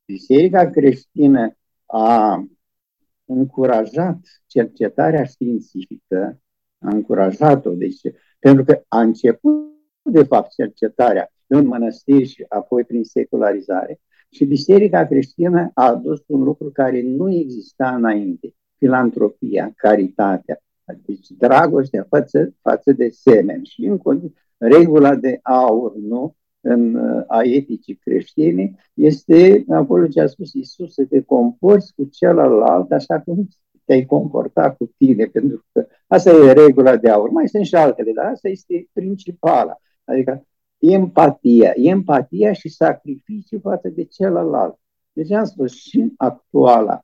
Biserica 0.04 0.70
creștină 0.70 1.56
a 1.86 2.44
încurajat 3.32 4.18
cercetarea 4.46 5.24
științifică, 5.24 6.40
a 6.78 6.88
încurajat-o, 6.88 7.70
deci, 7.70 8.00
pentru 8.38 8.64
că 8.64 8.82
a 8.88 9.00
început, 9.00 9.52
de 10.02 10.22
fapt, 10.22 10.52
cercetarea 10.52 11.32
în 11.46 11.66
mănăstiri 11.66 12.24
și 12.24 12.44
apoi 12.48 12.84
prin 12.84 13.04
secularizare. 13.04 14.00
Și 14.30 14.44
Biserica 14.44 15.06
creștină 15.06 15.70
a 15.74 15.86
adus 15.86 16.22
un 16.26 16.42
lucru 16.42 16.70
care 16.70 17.02
nu 17.02 17.32
exista 17.32 17.94
înainte, 17.94 18.54
filantropia, 18.76 19.72
caritatea, 19.76 20.62
deci 21.06 21.28
dragostea 21.28 22.06
față, 22.08 22.54
față 22.60 22.92
de 22.92 23.08
semeni. 23.08 23.66
Și 23.66 23.84
în 23.84 24.00
regula 24.58 25.14
de 25.14 25.38
aur, 25.42 25.94
nu? 25.94 26.36
În 26.60 26.96
a 27.26 27.40
eticii 27.42 27.94
creștine, 27.94 28.74
este 28.94 29.64
acolo 29.68 30.06
ce 30.06 30.20
a 30.20 30.26
spus 30.26 30.52
Isus, 30.52 30.92
să 30.92 31.04
te 31.04 31.22
comporți 31.22 31.94
cu 31.94 32.04
celălalt 32.04 32.92
așa 32.92 33.20
cum 33.20 33.48
te-ai 33.84 34.04
comporta 34.04 34.72
cu 34.72 34.94
tine, 34.96 35.24
pentru 35.24 35.64
că 35.72 35.86
asta 36.06 36.30
e 36.30 36.52
regula 36.52 36.96
de 36.96 37.10
aur. 37.10 37.30
Mai 37.30 37.48
sunt 37.48 37.64
și 37.66 37.74
altele, 37.74 38.12
dar 38.12 38.24
asta 38.24 38.48
este 38.48 38.88
principala. 38.92 39.76
Adică 40.04 40.46
empatia, 40.78 41.72
empatia 41.74 42.52
și 42.52 42.68
sacrificiu 42.68 43.58
față 43.58 43.88
de 43.88 44.04
celălalt. 44.04 44.78
Deci 45.12 45.30
am 45.30 45.44
spus 45.44 45.72
și 45.72 46.00
în 46.00 46.10
actuala 46.16 47.00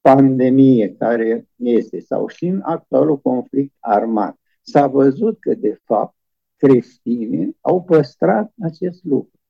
pandemie 0.00 0.94
care 0.98 1.48
este 1.56 2.00
sau 2.00 2.28
și 2.28 2.46
în 2.46 2.60
actualul 2.62 3.18
conflict 3.18 3.74
armat, 3.78 4.36
s-a 4.62 4.86
văzut 4.86 5.40
că 5.40 5.54
de 5.54 5.80
fapt 5.84 6.16
creștine 6.58 7.50
au 7.60 7.82
păstrat 7.82 8.52
acest 8.60 9.04
lucru. 9.04 9.40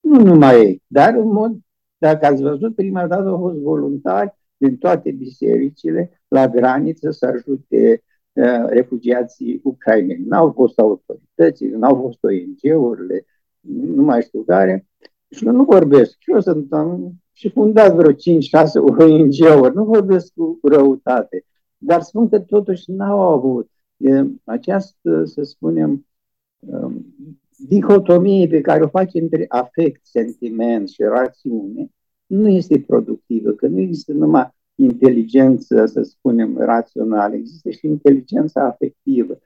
Nu 0.00 0.22
numai 0.22 0.60
ei, 0.60 0.82
dar 0.86 1.14
în 1.14 1.32
mod, 1.32 1.56
dacă 1.98 2.26
ați 2.26 2.42
văzut, 2.42 2.74
prima 2.74 3.06
dată 3.06 3.28
au 3.28 3.38
fost 3.38 3.58
voluntari 3.58 4.34
din 4.56 4.76
toate 4.76 5.10
bisericile 5.10 6.20
la 6.28 6.48
graniță 6.48 7.10
să 7.10 7.26
ajute 7.26 8.02
uh, 8.32 8.64
refugiații 8.68 9.60
ucraineni. 9.62 10.24
N-au 10.26 10.52
fost 10.52 10.78
autorități, 10.78 11.64
n-au 11.64 11.94
fost 12.00 12.18
ONG-urile, 12.24 13.26
nu 13.94 14.02
mai 14.02 14.22
știu 14.22 14.42
care. 14.42 14.86
Și 15.30 15.46
eu 15.46 15.52
nu 15.52 15.64
vorbesc. 15.64 16.16
Și 16.18 16.30
eu 16.30 16.40
sunt 16.40 16.72
am 16.72 17.12
și 17.32 17.50
fundat 17.50 17.94
vreo 17.94 18.12
5-6 18.12 18.16
ONG-uri. 18.74 19.74
Nu 19.74 19.84
vorbesc 19.84 20.32
cu 20.34 20.58
răutate. 20.62 21.44
Dar 21.78 22.00
spun 22.00 22.28
că 22.28 22.40
totuși 22.40 22.90
n-au 22.90 23.20
avut 23.20 23.70
această, 24.44 25.24
să 25.24 25.42
spunem, 25.42 25.90
Um, 25.90 26.04
dihotomie 27.56 28.46
pe 28.48 28.60
care 28.60 28.82
o 28.84 28.88
face 28.88 29.20
între 29.20 29.44
afect, 29.48 30.06
sentiment 30.06 30.88
și 30.88 31.02
rațiune 31.02 31.90
nu 32.26 32.48
este 32.48 32.84
productivă, 32.86 33.50
că 33.50 33.66
nu 33.66 33.80
există 33.80 34.12
numai 34.12 34.54
inteligență, 34.74 35.86
să 35.86 36.02
spunem, 36.02 36.56
rațională, 36.58 37.34
există 37.34 37.70
și 37.70 37.86
inteligența 37.86 38.64
afectivă. 38.64 39.38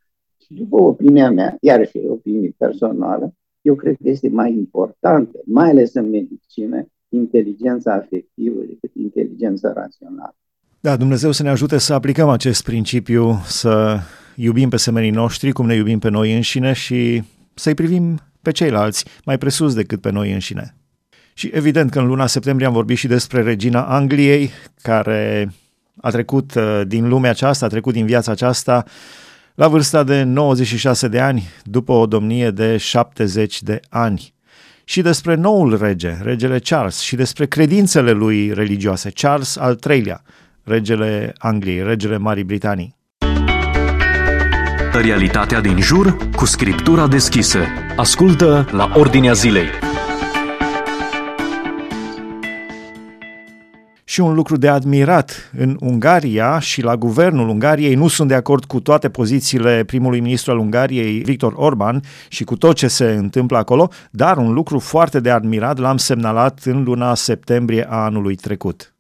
Și 0.45 0.55
după 0.55 0.77
opinia 0.77 1.31
mea, 1.31 1.57
iarăși 1.61 1.99
e 1.99 2.09
opinie 2.09 2.55
personală, 2.57 3.35
eu 3.63 3.75
cred 3.75 3.97
că 4.03 4.09
este 4.09 4.29
mai 4.29 4.53
importantă, 4.53 5.41
mai 5.45 5.71
ales 5.71 5.95
în 5.95 6.11
medicină, 6.11 6.87
inteligența 7.09 7.95
afectivă 7.95 8.61
decât 8.61 8.95
inteligența 8.95 9.73
rațională. 9.73 10.35
Da, 10.81 10.97
Dumnezeu 10.97 11.31
să 11.31 11.43
ne 11.43 11.49
ajute 11.49 11.79
să 11.79 11.95
aplicăm 11.95 12.29
acest 12.29 12.65
principiu, 12.65 13.33
să 13.45 13.99
iubim 14.35 14.69
pe 14.69 14.77
semenii 14.77 15.11
noștri 15.11 15.53
cum 15.53 15.67
ne 15.67 15.75
iubim 15.75 15.99
pe 15.99 16.09
noi 16.09 16.35
înșine 16.35 16.73
și 16.73 17.23
să-i 17.55 17.75
privim 17.75 18.21
pe 18.43 18.51
ceilalți 18.51 19.05
mai 19.25 19.39
presus 19.39 19.75
decât 19.75 20.01
pe 20.01 20.11
noi 20.11 20.33
înșine. 20.33 20.75
Și 21.35 21.51
evident 21.53 21.91
că 21.91 21.99
în 21.99 22.07
luna 22.07 22.27
septembrie 22.27 22.67
am 22.67 22.73
vorbit 22.73 22.97
și 22.97 23.07
despre 23.07 23.43
regina 23.43 23.83
Angliei, 23.85 24.51
care 24.83 25.53
a 26.01 26.11
trecut 26.11 26.55
uh, 26.55 26.81
din 26.87 27.09
lumea 27.09 27.31
aceasta, 27.31 27.67
a 27.67 27.69
trecut 27.69 27.93
din 27.93 28.07
viața 28.07 28.33
aceasta 28.33 28.85
la 29.55 29.69
vârsta 29.69 30.03
de 30.03 30.23
96 30.23 31.09
de 31.09 31.21
ani, 31.21 31.49
după 31.65 31.93
o 31.93 32.07
domnie 32.07 32.51
de 32.51 32.77
70 32.77 33.63
de 33.63 33.81
ani. 33.89 34.35
Și 34.85 35.03
despre 35.03 35.35
noul 35.35 35.79
rege, 35.79 36.17
regele 36.23 36.59
Charles, 36.59 36.99
și 36.99 37.17
despre 37.17 37.47
credințele 37.47 38.11
lui 38.11 38.53
religioase, 38.53 39.11
Charles 39.11 39.57
al 39.57 39.79
III-lea, 39.91 40.23
regele 40.63 41.33
Angliei, 41.39 41.83
regele 41.83 42.17
Marii 42.17 42.45
Britanii. 42.45 42.97
Realitatea 44.93 45.61
din 45.61 45.81
jur 45.81 46.17
cu 46.37 46.45
scriptura 46.45 47.09
deschisă. 47.09 47.59
Ascultă 47.97 48.69
la 48.71 48.93
Ordinea 48.95 49.33
Zilei. 49.33 49.67
Și 54.05 54.21
un 54.21 54.35
lucru 54.35 54.57
de 54.57 54.69
admirat 54.69 55.51
în 55.57 55.77
Ungaria 55.81 56.59
și 56.59 56.83
la 56.83 56.97
guvernul 56.97 57.49
Ungariei 57.49 57.95
nu 57.95 58.09
sunt 58.09 58.29
de 58.29 58.35
acord 58.35 58.65
cu 58.65 58.81
toate 58.81 59.09
pozițiile 59.09 59.85
primului 59.85 60.21
ministru 60.21 60.53
al 60.53 60.59
Ungariei, 60.59 61.19
Victor 61.19 61.53
Orban, 61.57 62.03
și 62.29 62.45
cu 62.45 62.57
tot 62.57 62.77
ce 62.77 62.89
se 62.89 63.05
întâmplă 63.05 63.57
acolo, 63.57 63.91
dar 64.11 64.37
un 64.37 64.53
lucru 64.53 64.79
foarte 64.79 65.21
de 65.21 65.31
admirat 65.31 65.79
l-am 65.79 65.97
semnalat 65.97 66.61
în 66.65 66.83
luna 66.83 67.15
septembrie 67.15 67.87
a 67.91 67.97
anului 67.97 68.35
trecut. 68.35 68.95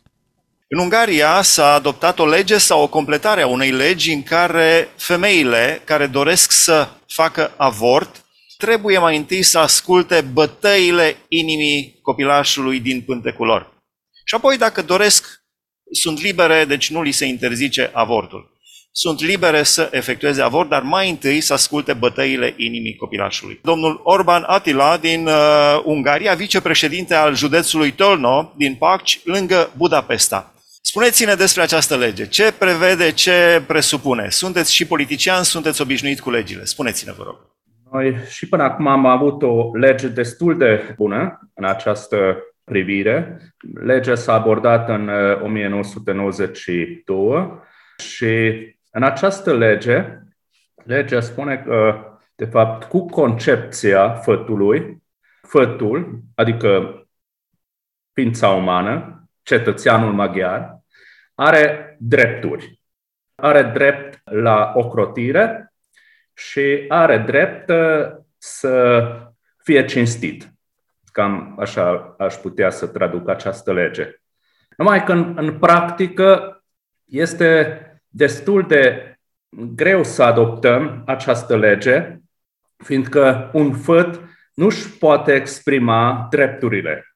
În 0.73 0.79
Ungaria 0.79 1.43
s-a 1.43 1.73
adoptat 1.73 2.19
o 2.19 2.27
lege 2.27 2.59
sau 2.59 2.83
o 2.83 2.89
completare 2.89 3.43
a 3.43 3.47
unei 3.47 3.71
legi 3.71 4.13
în 4.13 4.23
care 4.23 4.89
femeile 4.97 5.83
care 5.85 6.07
doresc 6.07 6.51
să 6.51 6.89
facă 7.07 7.53
avort 7.57 8.25
trebuie 8.57 8.99
mai 8.99 9.17
întâi 9.17 9.43
să 9.43 9.59
asculte 9.59 10.21
bătăile 10.21 11.17
inimii 11.29 11.99
copilașului 12.03 12.81
din 12.81 13.03
pântecul 13.03 13.47
lor. 13.47 13.73
Și 14.25 14.35
apoi, 14.35 14.57
dacă 14.57 14.83
doresc, 14.83 15.43
sunt 15.93 16.21
libere, 16.21 16.65
deci 16.65 16.91
nu 16.91 17.03
li 17.03 17.13
se 17.13 17.25
interzice 17.25 17.91
avortul. 17.93 18.59
Sunt 18.93 19.21
libere 19.21 19.63
să 19.63 19.89
efectueze 19.93 20.43
avort, 20.43 20.69
dar 20.69 20.83
mai 20.83 21.11
întâi 21.11 21.41
să 21.41 21.53
asculte 21.53 21.93
bătăile 21.93 22.55
inimii 22.57 22.97
copilașului. 22.97 23.61
Domnul 23.63 24.01
Orban 24.05 24.45
Atila 24.47 24.97
din 24.97 25.27
uh, 25.27 25.81
Ungaria, 25.85 26.35
vicepreședinte 26.35 27.15
al 27.15 27.37
județului 27.37 27.93
Tolno 27.93 28.53
din 28.57 28.75
Paci, 28.75 29.21
lângă 29.25 29.71
Budapesta. 29.77 30.55
Spuneți-ne 30.81 31.35
despre 31.35 31.63
această 31.63 31.97
lege. 31.97 32.27
Ce 32.27 32.53
prevede, 32.53 33.13
ce 33.13 33.63
presupune? 33.67 34.29
Sunteți 34.29 34.75
și 34.75 34.87
politician, 34.87 35.43
sunteți 35.43 35.83
obișnuit 35.83 36.21
cu 36.21 36.31
legile. 36.31 36.65
Spuneți-ne, 36.65 37.13
vă 37.13 37.23
rog. 37.23 37.37
Noi 37.93 38.17
și 38.29 38.49
până 38.49 38.63
acum 38.63 38.87
am 38.87 39.07
avut 39.07 39.43
o 39.43 39.77
lege 39.77 40.09
destul 40.09 40.59
de 40.59 40.95
bună 40.97 41.51
în 41.55 41.65
această 41.65 42.37
privire. 42.65 43.41
Legea 43.75 44.15
s-a 44.15 44.33
abordat 44.33 44.89
în 44.89 45.09
1992 45.43 47.17
uh, 47.17 47.49
și 47.99 48.57
în 48.91 49.03
această 49.03 49.57
lege, 49.57 50.19
legea 50.85 51.21
spune 51.21 51.63
că, 51.67 52.05
de 52.35 52.45
fapt, 52.45 52.85
cu 52.85 53.07
concepția 53.07 54.15
fătului, 54.15 55.03
fătul, 55.43 56.21
adică 56.35 56.95
ființa 58.13 58.49
umană, 58.49 59.20
cetățeanul 59.51 60.13
maghiar, 60.13 60.79
are 61.35 61.97
drepturi. 62.01 62.81
Are 63.35 63.63
drept 63.63 64.21
la 64.25 64.73
ocrotire 64.75 65.73
și 66.33 66.85
are 66.89 67.19
drept 67.19 67.73
să 68.39 69.05
fie 69.63 69.85
cinstit. 69.85 70.53
Cam 71.13 71.57
așa 71.59 72.15
aș 72.19 72.35
putea 72.35 72.71
să 72.71 72.87
traduc 72.87 73.29
această 73.29 73.73
lege. 73.73 74.21
Numai 74.77 75.05
că 75.05 75.13
în, 75.13 75.35
în 75.37 75.59
practică 75.59 76.63
este 77.05 77.81
destul 78.09 78.67
de 78.67 79.15
greu 79.75 80.05
să 80.05 80.23
adoptăm 80.23 81.03
această 81.07 81.57
lege, 81.57 82.17
fiindcă 82.77 83.51
un 83.53 83.73
făt 83.73 84.21
nu 84.55 84.67
își 84.67 84.99
poate 84.99 85.35
exprima 85.35 86.27
drepturile. 86.31 87.10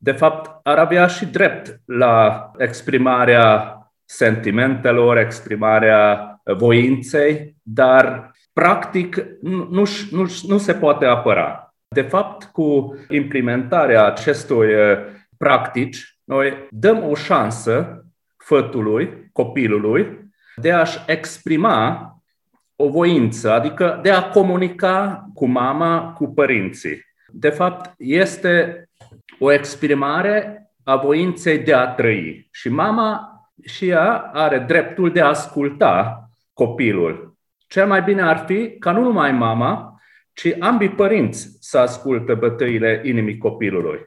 De 0.00 0.12
fapt, 0.12 0.60
ar 0.62 0.78
avea 0.78 1.06
și 1.06 1.26
drept 1.26 1.80
la 1.84 2.50
exprimarea 2.58 3.72
sentimentelor, 4.04 5.16
exprimarea 5.16 6.40
voinței, 6.56 7.56
dar 7.62 8.32
practic 8.52 9.24
nu, 9.40 9.68
nu, 9.70 9.84
nu, 10.10 10.26
nu 10.46 10.58
se 10.58 10.74
poate 10.74 11.04
apăra. 11.04 11.74
De 11.88 12.02
fapt, 12.02 12.44
cu 12.44 12.98
implementarea 13.08 14.04
acestui 14.04 14.68
eh, 14.68 14.98
practici, 15.36 16.18
noi 16.24 16.66
dăm 16.70 17.04
o 17.04 17.14
șansă 17.14 18.04
fătului, 18.36 19.30
copilului, 19.32 20.30
de 20.56 20.72
a-și 20.72 20.98
exprima 21.06 22.12
o 22.76 22.88
voință, 22.88 23.52
adică 23.52 23.98
de 24.02 24.10
a 24.10 24.30
comunica 24.30 25.28
cu 25.34 25.46
mama, 25.46 26.12
cu 26.12 26.28
părinții. 26.28 27.06
De 27.28 27.48
fapt, 27.48 27.94
este 27.98 28.82
o 29.38 29.52
exprimare 29.52 30.70
a 30.84 30.96
voinței 30.96 31.58
de 31.58 31.74
a 31.74 31.86
trăi. 31.86 32.48
Și 32.52 32.68
mama 32.68 33.32
și 33.64 33.88
ea 33.88 34.30
are 34.32 34.58
dreptul 34.58 35.12
de 35.12 35.20
a 35.20 35.28
asculta 35.28 36.28
copilul. 36.52 37.36
Cel 37.66 37.86
mai 37.86 38.02
bine 38.02 38.22
ar 38.22 38.44
fi 38.46 38.76
ca 38.78 38.92
nu 38.92 39.02
numai 39.02 39.32
mama, 39.32 40.00
ci 40.32 40.56
ambii 40.60 40.90
părinți 40.90 41.56
să 41.60 41.78
ascultă 41.78 42.34
bătăile 42.34 43.02
inimii 43.04 43.38
copilului. 43.38 43.98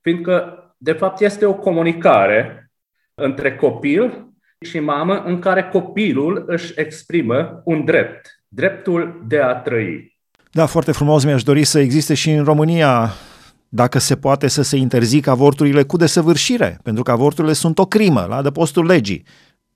Fiindcă, 0.00 0.64
de 0.76 0.92
fapt, 0.92 1.20
este 1.20 1.46
o 1.46 1.54
comunicare 1.54 2.70
între 3.14 3.56
copil 3.56 4.26
și 4.60 4.78
mamă 4.78 5.22
în 5.22 5.38
care 5.38 5.62
copilul 5.62 6.44
își 6.46 6.72
exprimă 6.76 7.60
un 7.64 7.84
drept, 7.84 8.42
dreptul 8.48 9.22
de 9.26 9.40
a 9.40 9.54
trăi. 9.54 10.18
Da, 10.52 10.66
foarte 10.66 10.92
frumos. 10.92 11.24
Mi-aș 11.24 11.42
dori 11.42 11.64
să 11.64 11.78
existe 11.78 12.14
și 12.14 12.30
în 12.30 12.44
România, 12.44 13.10
dacă 13.72 13.98
se 13.98 14.16
poate, 14.16 14.48
să 14.48 14.62
se 14.62 14.76
interzică 14.76 15.30
avorturile 15.30 15.82
cu 15.82 15.96
desăvârșire, 15.96 16.78
pentru 16.82 17.02
că 17.02 17.10
avorturile 17.10 17.52
sunt 17.52 17.78
o 17.78 17.86
crimă 17.86 18.26
la 18.28 18.36
adăpostul 18.36 18.86
legii. 18.86 19.24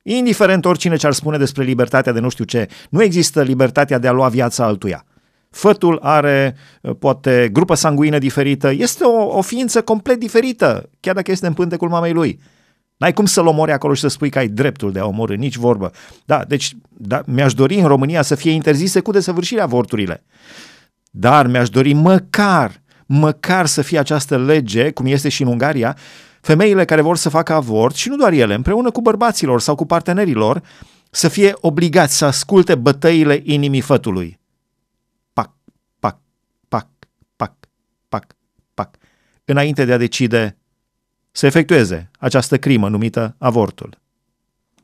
Indiferent 0.02 0.64
oricine 0.64 0.96
ce 0.96 1.07
ar 1.07 1.12
spune 1.12 1.38
despre 1.38 1.64
libertatea 1.64 2.12
de 2.12 2.20
nu 2.20 2.28
știu 2.28 2.44
ce, 2.44 2.68
nu 2.90 3.02
există 3.02 3.42
libertatea 3.42 3.98
de 3.98 4.09
a 4.09 4.12
lua 4.12 4.28
viața 4.28 4.64
altuia. 4.64 5.04
Fătul 5.50 5.98
are, 6.02 6.57
poate, 6.98 7.48
grupă 7.52 7.74
sanguină 7.74 8.18
diferită, 8.18 8.72
este 8.72 9.04
o, 9.04 9.37
o 9.37 9.40
ființă 9.40 9.83
complet 9.83 10.18
diferită, 10.18 10.90
chiar 11.00 11.14
dacă 11.14 11.30
este 11.30 11.46
în 11.46 11.52
pântecul 11.52 11.88
mamei 11.88 12.12
lui. 12.12 12.40
N-ai 12.96 13.12
cum 13.12 13.26
să-l 13.26 13.46
omori 13.46 13.72
acolo 13.72 13.94
și 13.94 14.00
să 14.00 14.09
spui 14.09 14.30
că 14.30 14.38
ai 14.38 14.48
dreptul 14.48 14.92
de 14.92 14.98
a 14.98 15.07
omorâ, 15.07 15.35
nici 15.35 15.57
vorbă. 15.57 15.90
Da, 16.24 16.44
deci 16.48 16.76
da, 16.88 17.22
mi-aș 17.26 17.54
dori 17.54 17.74
în 17.74 17.87
România 17.87 18.22
să 18.22 18.35
fie 18.35 18.50
interzise 18.50 19.00
cu 19.00 19.11
desăvârșire 19.11 19.61
avorturile. 19.61 20.24
Dar 21.11 21.46
mi-aș 21.46 21.68
dori 21.68 21.92
măcar, 21.92 22.83
măcar 23.07 23.67
să 23.67 23.83
fie 23.83 23.99
această 23.99 24.38
lege, 24.38 24.90
cum 24.90 25.07
este 25.07 25.29
și 25.29 25.43
în 25.43 25.49
Ungaria, 25.49 25.97
femeile 26.40 26.85
care 26.85 27.01
vor 27.01 27.17
să 27.17 27.29
facă 27.29 27.53
avort, 27.53 27.95
și 27.95 28.09
nu 28.09 28.17
doar 28.17 28.33
ele, 28.33 28.55
împreună 28.55 28.90
cu 28.90 29.01
bărbaților 29.01 29.61
sau 29.61 29.75
cu 29.75 29.87
partenerilor, 29.87 30.62
să 31.11 31.29
fie 31.29 31.55
obligați 31.61 32.17
să 32.17 32.25
asculte 32.25 32.75
bătăile 32.75 33.40
inimii 33.45 33.81
fătului. 33.81 34.40
Pac, 35.33 35.51
pac, 35.99 36.19
pac, 36.69 36.87
pac, 37.37 37.55
pac, 38.09 38.37
pac, 38.75 38.97
înainte 39.45 39.85
de 39.85 39.93
a 39.93 39.97
decide 39.97 40.59
să 41.31 41.47
efectueze 41.47 42.11
această 42.19 42.59
crimă 42.59 42.88
numită 42.88 43.35
avortul. 43.38 44.03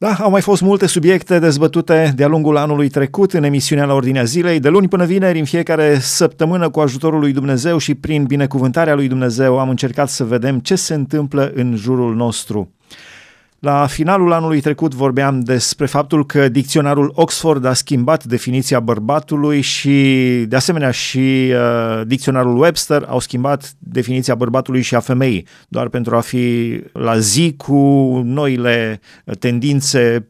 Da, 0.02 0.14
au 0.14 0.30
mai 0.30 0.40
fost 0.40 0.62
multe 0.62 0.86
subiecte 0.86 1.38
dezbătute 1.38 2.12
de-a 2.16 2.26
lungul 2.26 2.56
anului 2.56 2.88
trecut 2.88 3.32
în 3.32 3.42
emisiunea 3.42 3.84
la 3.84 3.94
Ordinea 3.94 4.24
Zilei, 4.24 4.60
de 4.60 4.68
luni 4.68 4.88
până 4.88 5.04
vineri, 5.04 5.38
în 5.38 5.44
fiecare 5.44 5.98
săptămână 5.98 6.70
cu 6.70 6.80
ajutorul 6.80 7.20
lui 7.20 7.32
Dumnezeu 7.32 7.78
și 7.78 7.94
prin 7.94 8.24
binecuvântarea 8.24 8.94
lui 8.94 9.08
Dumnezeu 9.08 9.58
am 9.58 9.68
încercat 9.68 10.08
să 10.08 10.24
vedem 10.24 10.58
ce 10.58 10.74
se 10.74 10.94
întâmplă 10.94 11.52
în 11.54 11.76
jurul 11.76 12.14
nostru. 12.14 12.74
La 13.60 13.86
finalul 13.86 14.32
anului 14.32 14.60
trecut 14.60 14.94
vorbeam 14.94 15.40
despre 15.40 15.86
faptul 15.86 16.26
că 16.26 16.48
dicționarul 16.48 17.12
Oxford 17.14 17.64
a 17.64 17.72
schimbat 17.72 18.24
definiția 18.24 18.80
bărbatului 18.80 19.60
și, 19.60 19.94
de 20.48 20.56
asemenea, 20.56 20.90
și 20.90 21.52
uh, 21.52 22.06
dicționarul 22.06 22.58
Webster 22.60 23.04
au 23.08 23.18
schimbat 23.18 23.72
definiția 23.78 24.34
bărbatului 24.34 24.80
și 24.80 24.94
a 24.94 25.00
femeii, 25.00 25.46
doar 25.68 25.88
pentru 25.88 26.16
a 26.16 26.20
fi 26.20 26.76
la 26.92 27.18
zi 27.18 27.54
cu 27.56 27.74
noile 28.24 29.00
tendințe, 29.38 30.28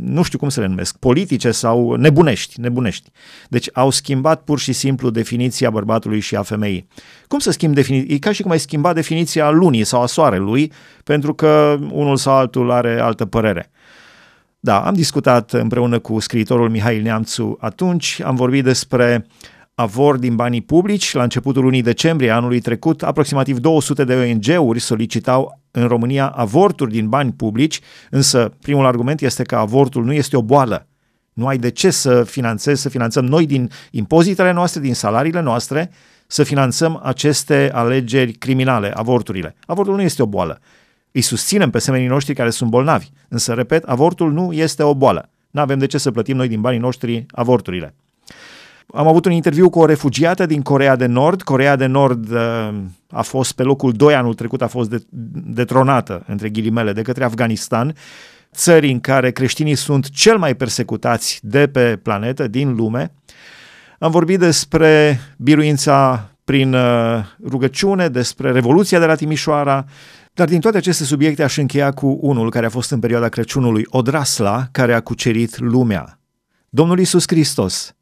nu 0.00 0.22
știu 0.22 0.38
cum 0.38 0.48
să 0.48 0.60
le 0.60 0.66
numesc, 0.66 0.96
politice 0.96 1.50
sau 1.50 1.94
nebunești, 1.94 2.60
nebunești. 2.60 3.10
Deci 3.48 3.68
au 3.72 3.90
schimbat 3.90 4.42
pur 4.42 4.58
și 4.58 4.72
simplu 4.72 5.10
definiția 5.10 5.70
bărbatului 5.70 6.20
și 6.20 6.36
a 6.36 6.42
femeii. 6.42 6.88
Cum 7.28 7.38
să 7.38 7.50
schimb 7.50 7.74
definiția? 7.74 8.14
E 8.14 8.18
ca 8.18 8.32
și 8.32 8.42
cum 8.42 8.50
ai 8.50 8.58
schimba 8.58 8.92
definiția 8.92 9.50
lunii 9.50 9.84
sau 9.84 10.02
a 10.02 10.06
soarelui, 10.06 10.72
pentru 11.04 11.34
că 11.34 11.78
unul 11.90 12.16
sau 12.16 12.34
altul 12.34 12.70
are 12.70 13.00
altă 13.00 13.24
părere. 13.24 13.70
Da, 14.60 14.86
am 14.86 14.94
discutat 14.94 15.52
împreună 15.52 15.98
cu 15.98 16.18
scriitorul 16.18 16.70
Mihail 16.70 17.02
Neamțu 17.02 17.56
atunci, 17.60 18.20
am 18.24 18.34
vorbit 18.34 18.64
despre 18.64 19.26
avor 19.80 20.16
din 20.16 20.36
banii 20.36 20.60
publici. 20.60 21.14
La 21.14 21.22
începutul 21.22 21.62
lunii 21.62 21.82
decembrie 21.82 22.30
anului 22.30 22.60
trecut, 22.60 23.02
aproximativ 23.02 23.58
200 23.58 24.04
de 24.04 24.14
ONG-uri 24.14 24.80
solicitau 24.80 25.60
în 25.70 25.86
România 25.86 26.26
avorturi 26.26 26.90
din 26.90 27.08
bani 27.08 27.32
publici, 27.32 27.80
însă 28.10 28.52
primul 28.62 28.86
argument 28.86 29.20
este 29.20 29.42
că 29.42 29.56
avortul 29.56 30.04
nu 30.04 30.12
este 30.12 30.36
o 30.36 30.42
boală. 30.42 30.86
Nu 31.32 31.46
ai 31.46 31.58
de 31.58 31.70
ce 31.70 31.90
să 31.90 32.24
finanțezi, 32.24 32.82
să 32.82 32.88
finanțăm 32.88 33.24
noi 33.24 33.46
din 33.46 33.70
impozitele 33.90 34.52
noastre, 34.52 34.80
din 34.80 34.94
salariile 34.94 35.40
noastre, 35.40 35.90
să 36.26 36.42
finanțăm 36.42 37.00
aceste 37.02 37.70
alegeri 37.72 38.32
criminale, 38.32 38.92
avorturile. 38.94 39.54
Avortul 39.66 39.94
nu 39.94 40.02
este 40.02 40.22
o 40.22 40.26
boală. 40.26 40.60
Îi 41.12 41.20
susținem 41.20 41.70
pe 41.70 41.78
semenii 41.78 42.06
noștri 42.06 42.34
care 42.34 42.50
sunt 42.50 42.70
bolnavi, 42.70 43.08
însă, 43.28 43.52
repet, 43.52 43.84
avortul 43.84 44.32
nu 44.32 44.52
este 44.52 44.82
o 44.82 44.94
boală. 44.94 45.30
Nu 45.50 45.60
avem 45.60 45.78
de 45.78 45.86
ce 45.86 45.98
să 45.98 46.10
plătim 46.10 46.36
noi 46.36 46.48
din 46.48 46.60
banii 46.60 46.78
noștri 46.78 47.26
avorturile. 47.30 47.94
Am 48.94 49.06
avut 49.06 49.24
un 49.24 49.32
interviu 49.32 49.70
cu 49.70 49.78
o 49.78 49.84
refugiată 49.84 50.46
din 50.46 50.62
Corea 50.62 50.96
de 50.96 51.06
Nord. 51.06 51.42
Corea 51.42 51.76
de 51.76 51.86
Nord 51.86 52.30
uh, 52.30 52.74
a 53.10 53.22
fost 53.22 53.52
pe 53.52 53.62
locul 53.62 53.92
2 53.92 54.14
anul 54.14 54.34
trecut, 54.34 54.62
a 54.62 54.66
fost 54.66 54.90
detronată, 55.32 56.24
între 56.26 56.48
ghilimele, 56.48 56.92
de 56.92 57.02
către 57.02 57.24
Afganistan, 57.24 57.94
țări 58.54 58.90
în 58.90 59.00
care 59.00 59.30
creștinii 59.30 59.74
sunt 59.74 60.10
cel 60.10 60.38
mai 60.38 60.54
persecutați 60.54 61.40
de 61.42 61.66
pe 61.66 61.96
planetă, 62.02 62.48
din 62.48 62.74
lume. 62.74 63.12
Am 63.98 64.10
vorbit 64.10 64.38
despre 64.38 65.20
biruința 65.36 66.28
prin 66.44 66.74
uh, 66.74 67.24
rugăciune, 67.48 68.08
despre 68.08 68.50
Revoluția 68.52 68.98
de 68.98 69.06
la 69.06 69.14
Timișoara, 69.14 69.84
dar 70.32 70.48
din 70.48 70.60
toate 70.60 70.76
aceste 70.76 71.04
subiecte 71.04 71.42
aș 71.42 71.56
încheia 71.56 71.90
cu 71.90 72.18
unul 72.20 72.50
care 72.50 72.66
a 72.66 72.70
fost 72.70 72.90
în 72.90 72.98
perioada 72.98 73.28
Crăciunului, 73.28 73.84
Odrasla, 73.88 74.66
care 74.72 74.94
a 74.94 75.00
cucerit 75.00 75.58
lumea. 75.58 76.18
Domnul 76.68 76.98
Isus 76.98 77.24
Hristos 77.26 77.92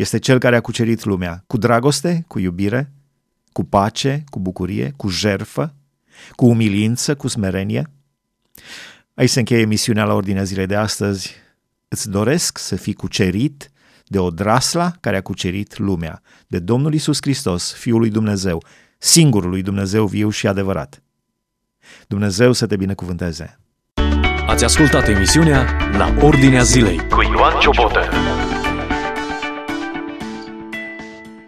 este 0.00 0.18
cel 0.18 0.38
care 0.38 0.56
a 0.56 0.60
cucerit 0.60 1.04
lumea 1.04 1.44
cu 1.46 1.56
dragoste, 1.56 2.24
cu 2.26 2.38
iubire, 2.38 2.92
cu 3.52 3.64
pace, 3.64 4.24
cu 4.28 4.38
bucurie, 4.38 4.92
cu 4.96 5.08
jerfă, 5.08 5.74
cu 6.30 6.46
umilință, 6.46 7.14
cu 7.14 7.28
smerenie. 7.28 7.90
Aici 9.14 9.30
se 9.30 9.38
încheie 9.38 9.60
emisiunea 9.60 10.04
la 10.04 10.14
ordinea 10.14 10.42
zilei 10.42 10.66
de 10.66 10.76
astăzi. 10.76 11.34
Îți 11.88 12.10
doresc 12.10 12.58
să 12.58 12.76
fii 12.76 12.92
cucerit 12.92 13.70
de 14.06 14.18
o 14.18 14.30
drasla 14.30 14.92
care 15.00 15.16
a 15.16 15.22
cucerit 15.22 15.78
lumea, 15.78 16.22
de 16.46 16.58
Domnul 16.58 16.94
Isus 16.94 17.18
Hristos, 17.20 17.72
Fiul 17.72 17.98
lui 17.98 18.10
Dumnezeu, 18.10 18.64
singurul 18.98 19.50
lui 19.50 19.62
Dumnezeu 19.62 20.06
viu 20.06 20.30
și 20.30 20.46
adevărat. 20.46 21.02
Dumnezeu 22.06 22.52
să 22.52 22.66
te 22.66 22.76
binecuvânteze! 22.76 23.58
Ați 24.46 24.64
ascultat 24.64 25.08
emisiunea 25.08 25.90
La 25.96 26.14
Ordinea 26.20 26.62
Zilei 26.62 27.08
cu 27.08 27.22
Ioan 27.22 27.60
Ciobotă. 27.60 28.08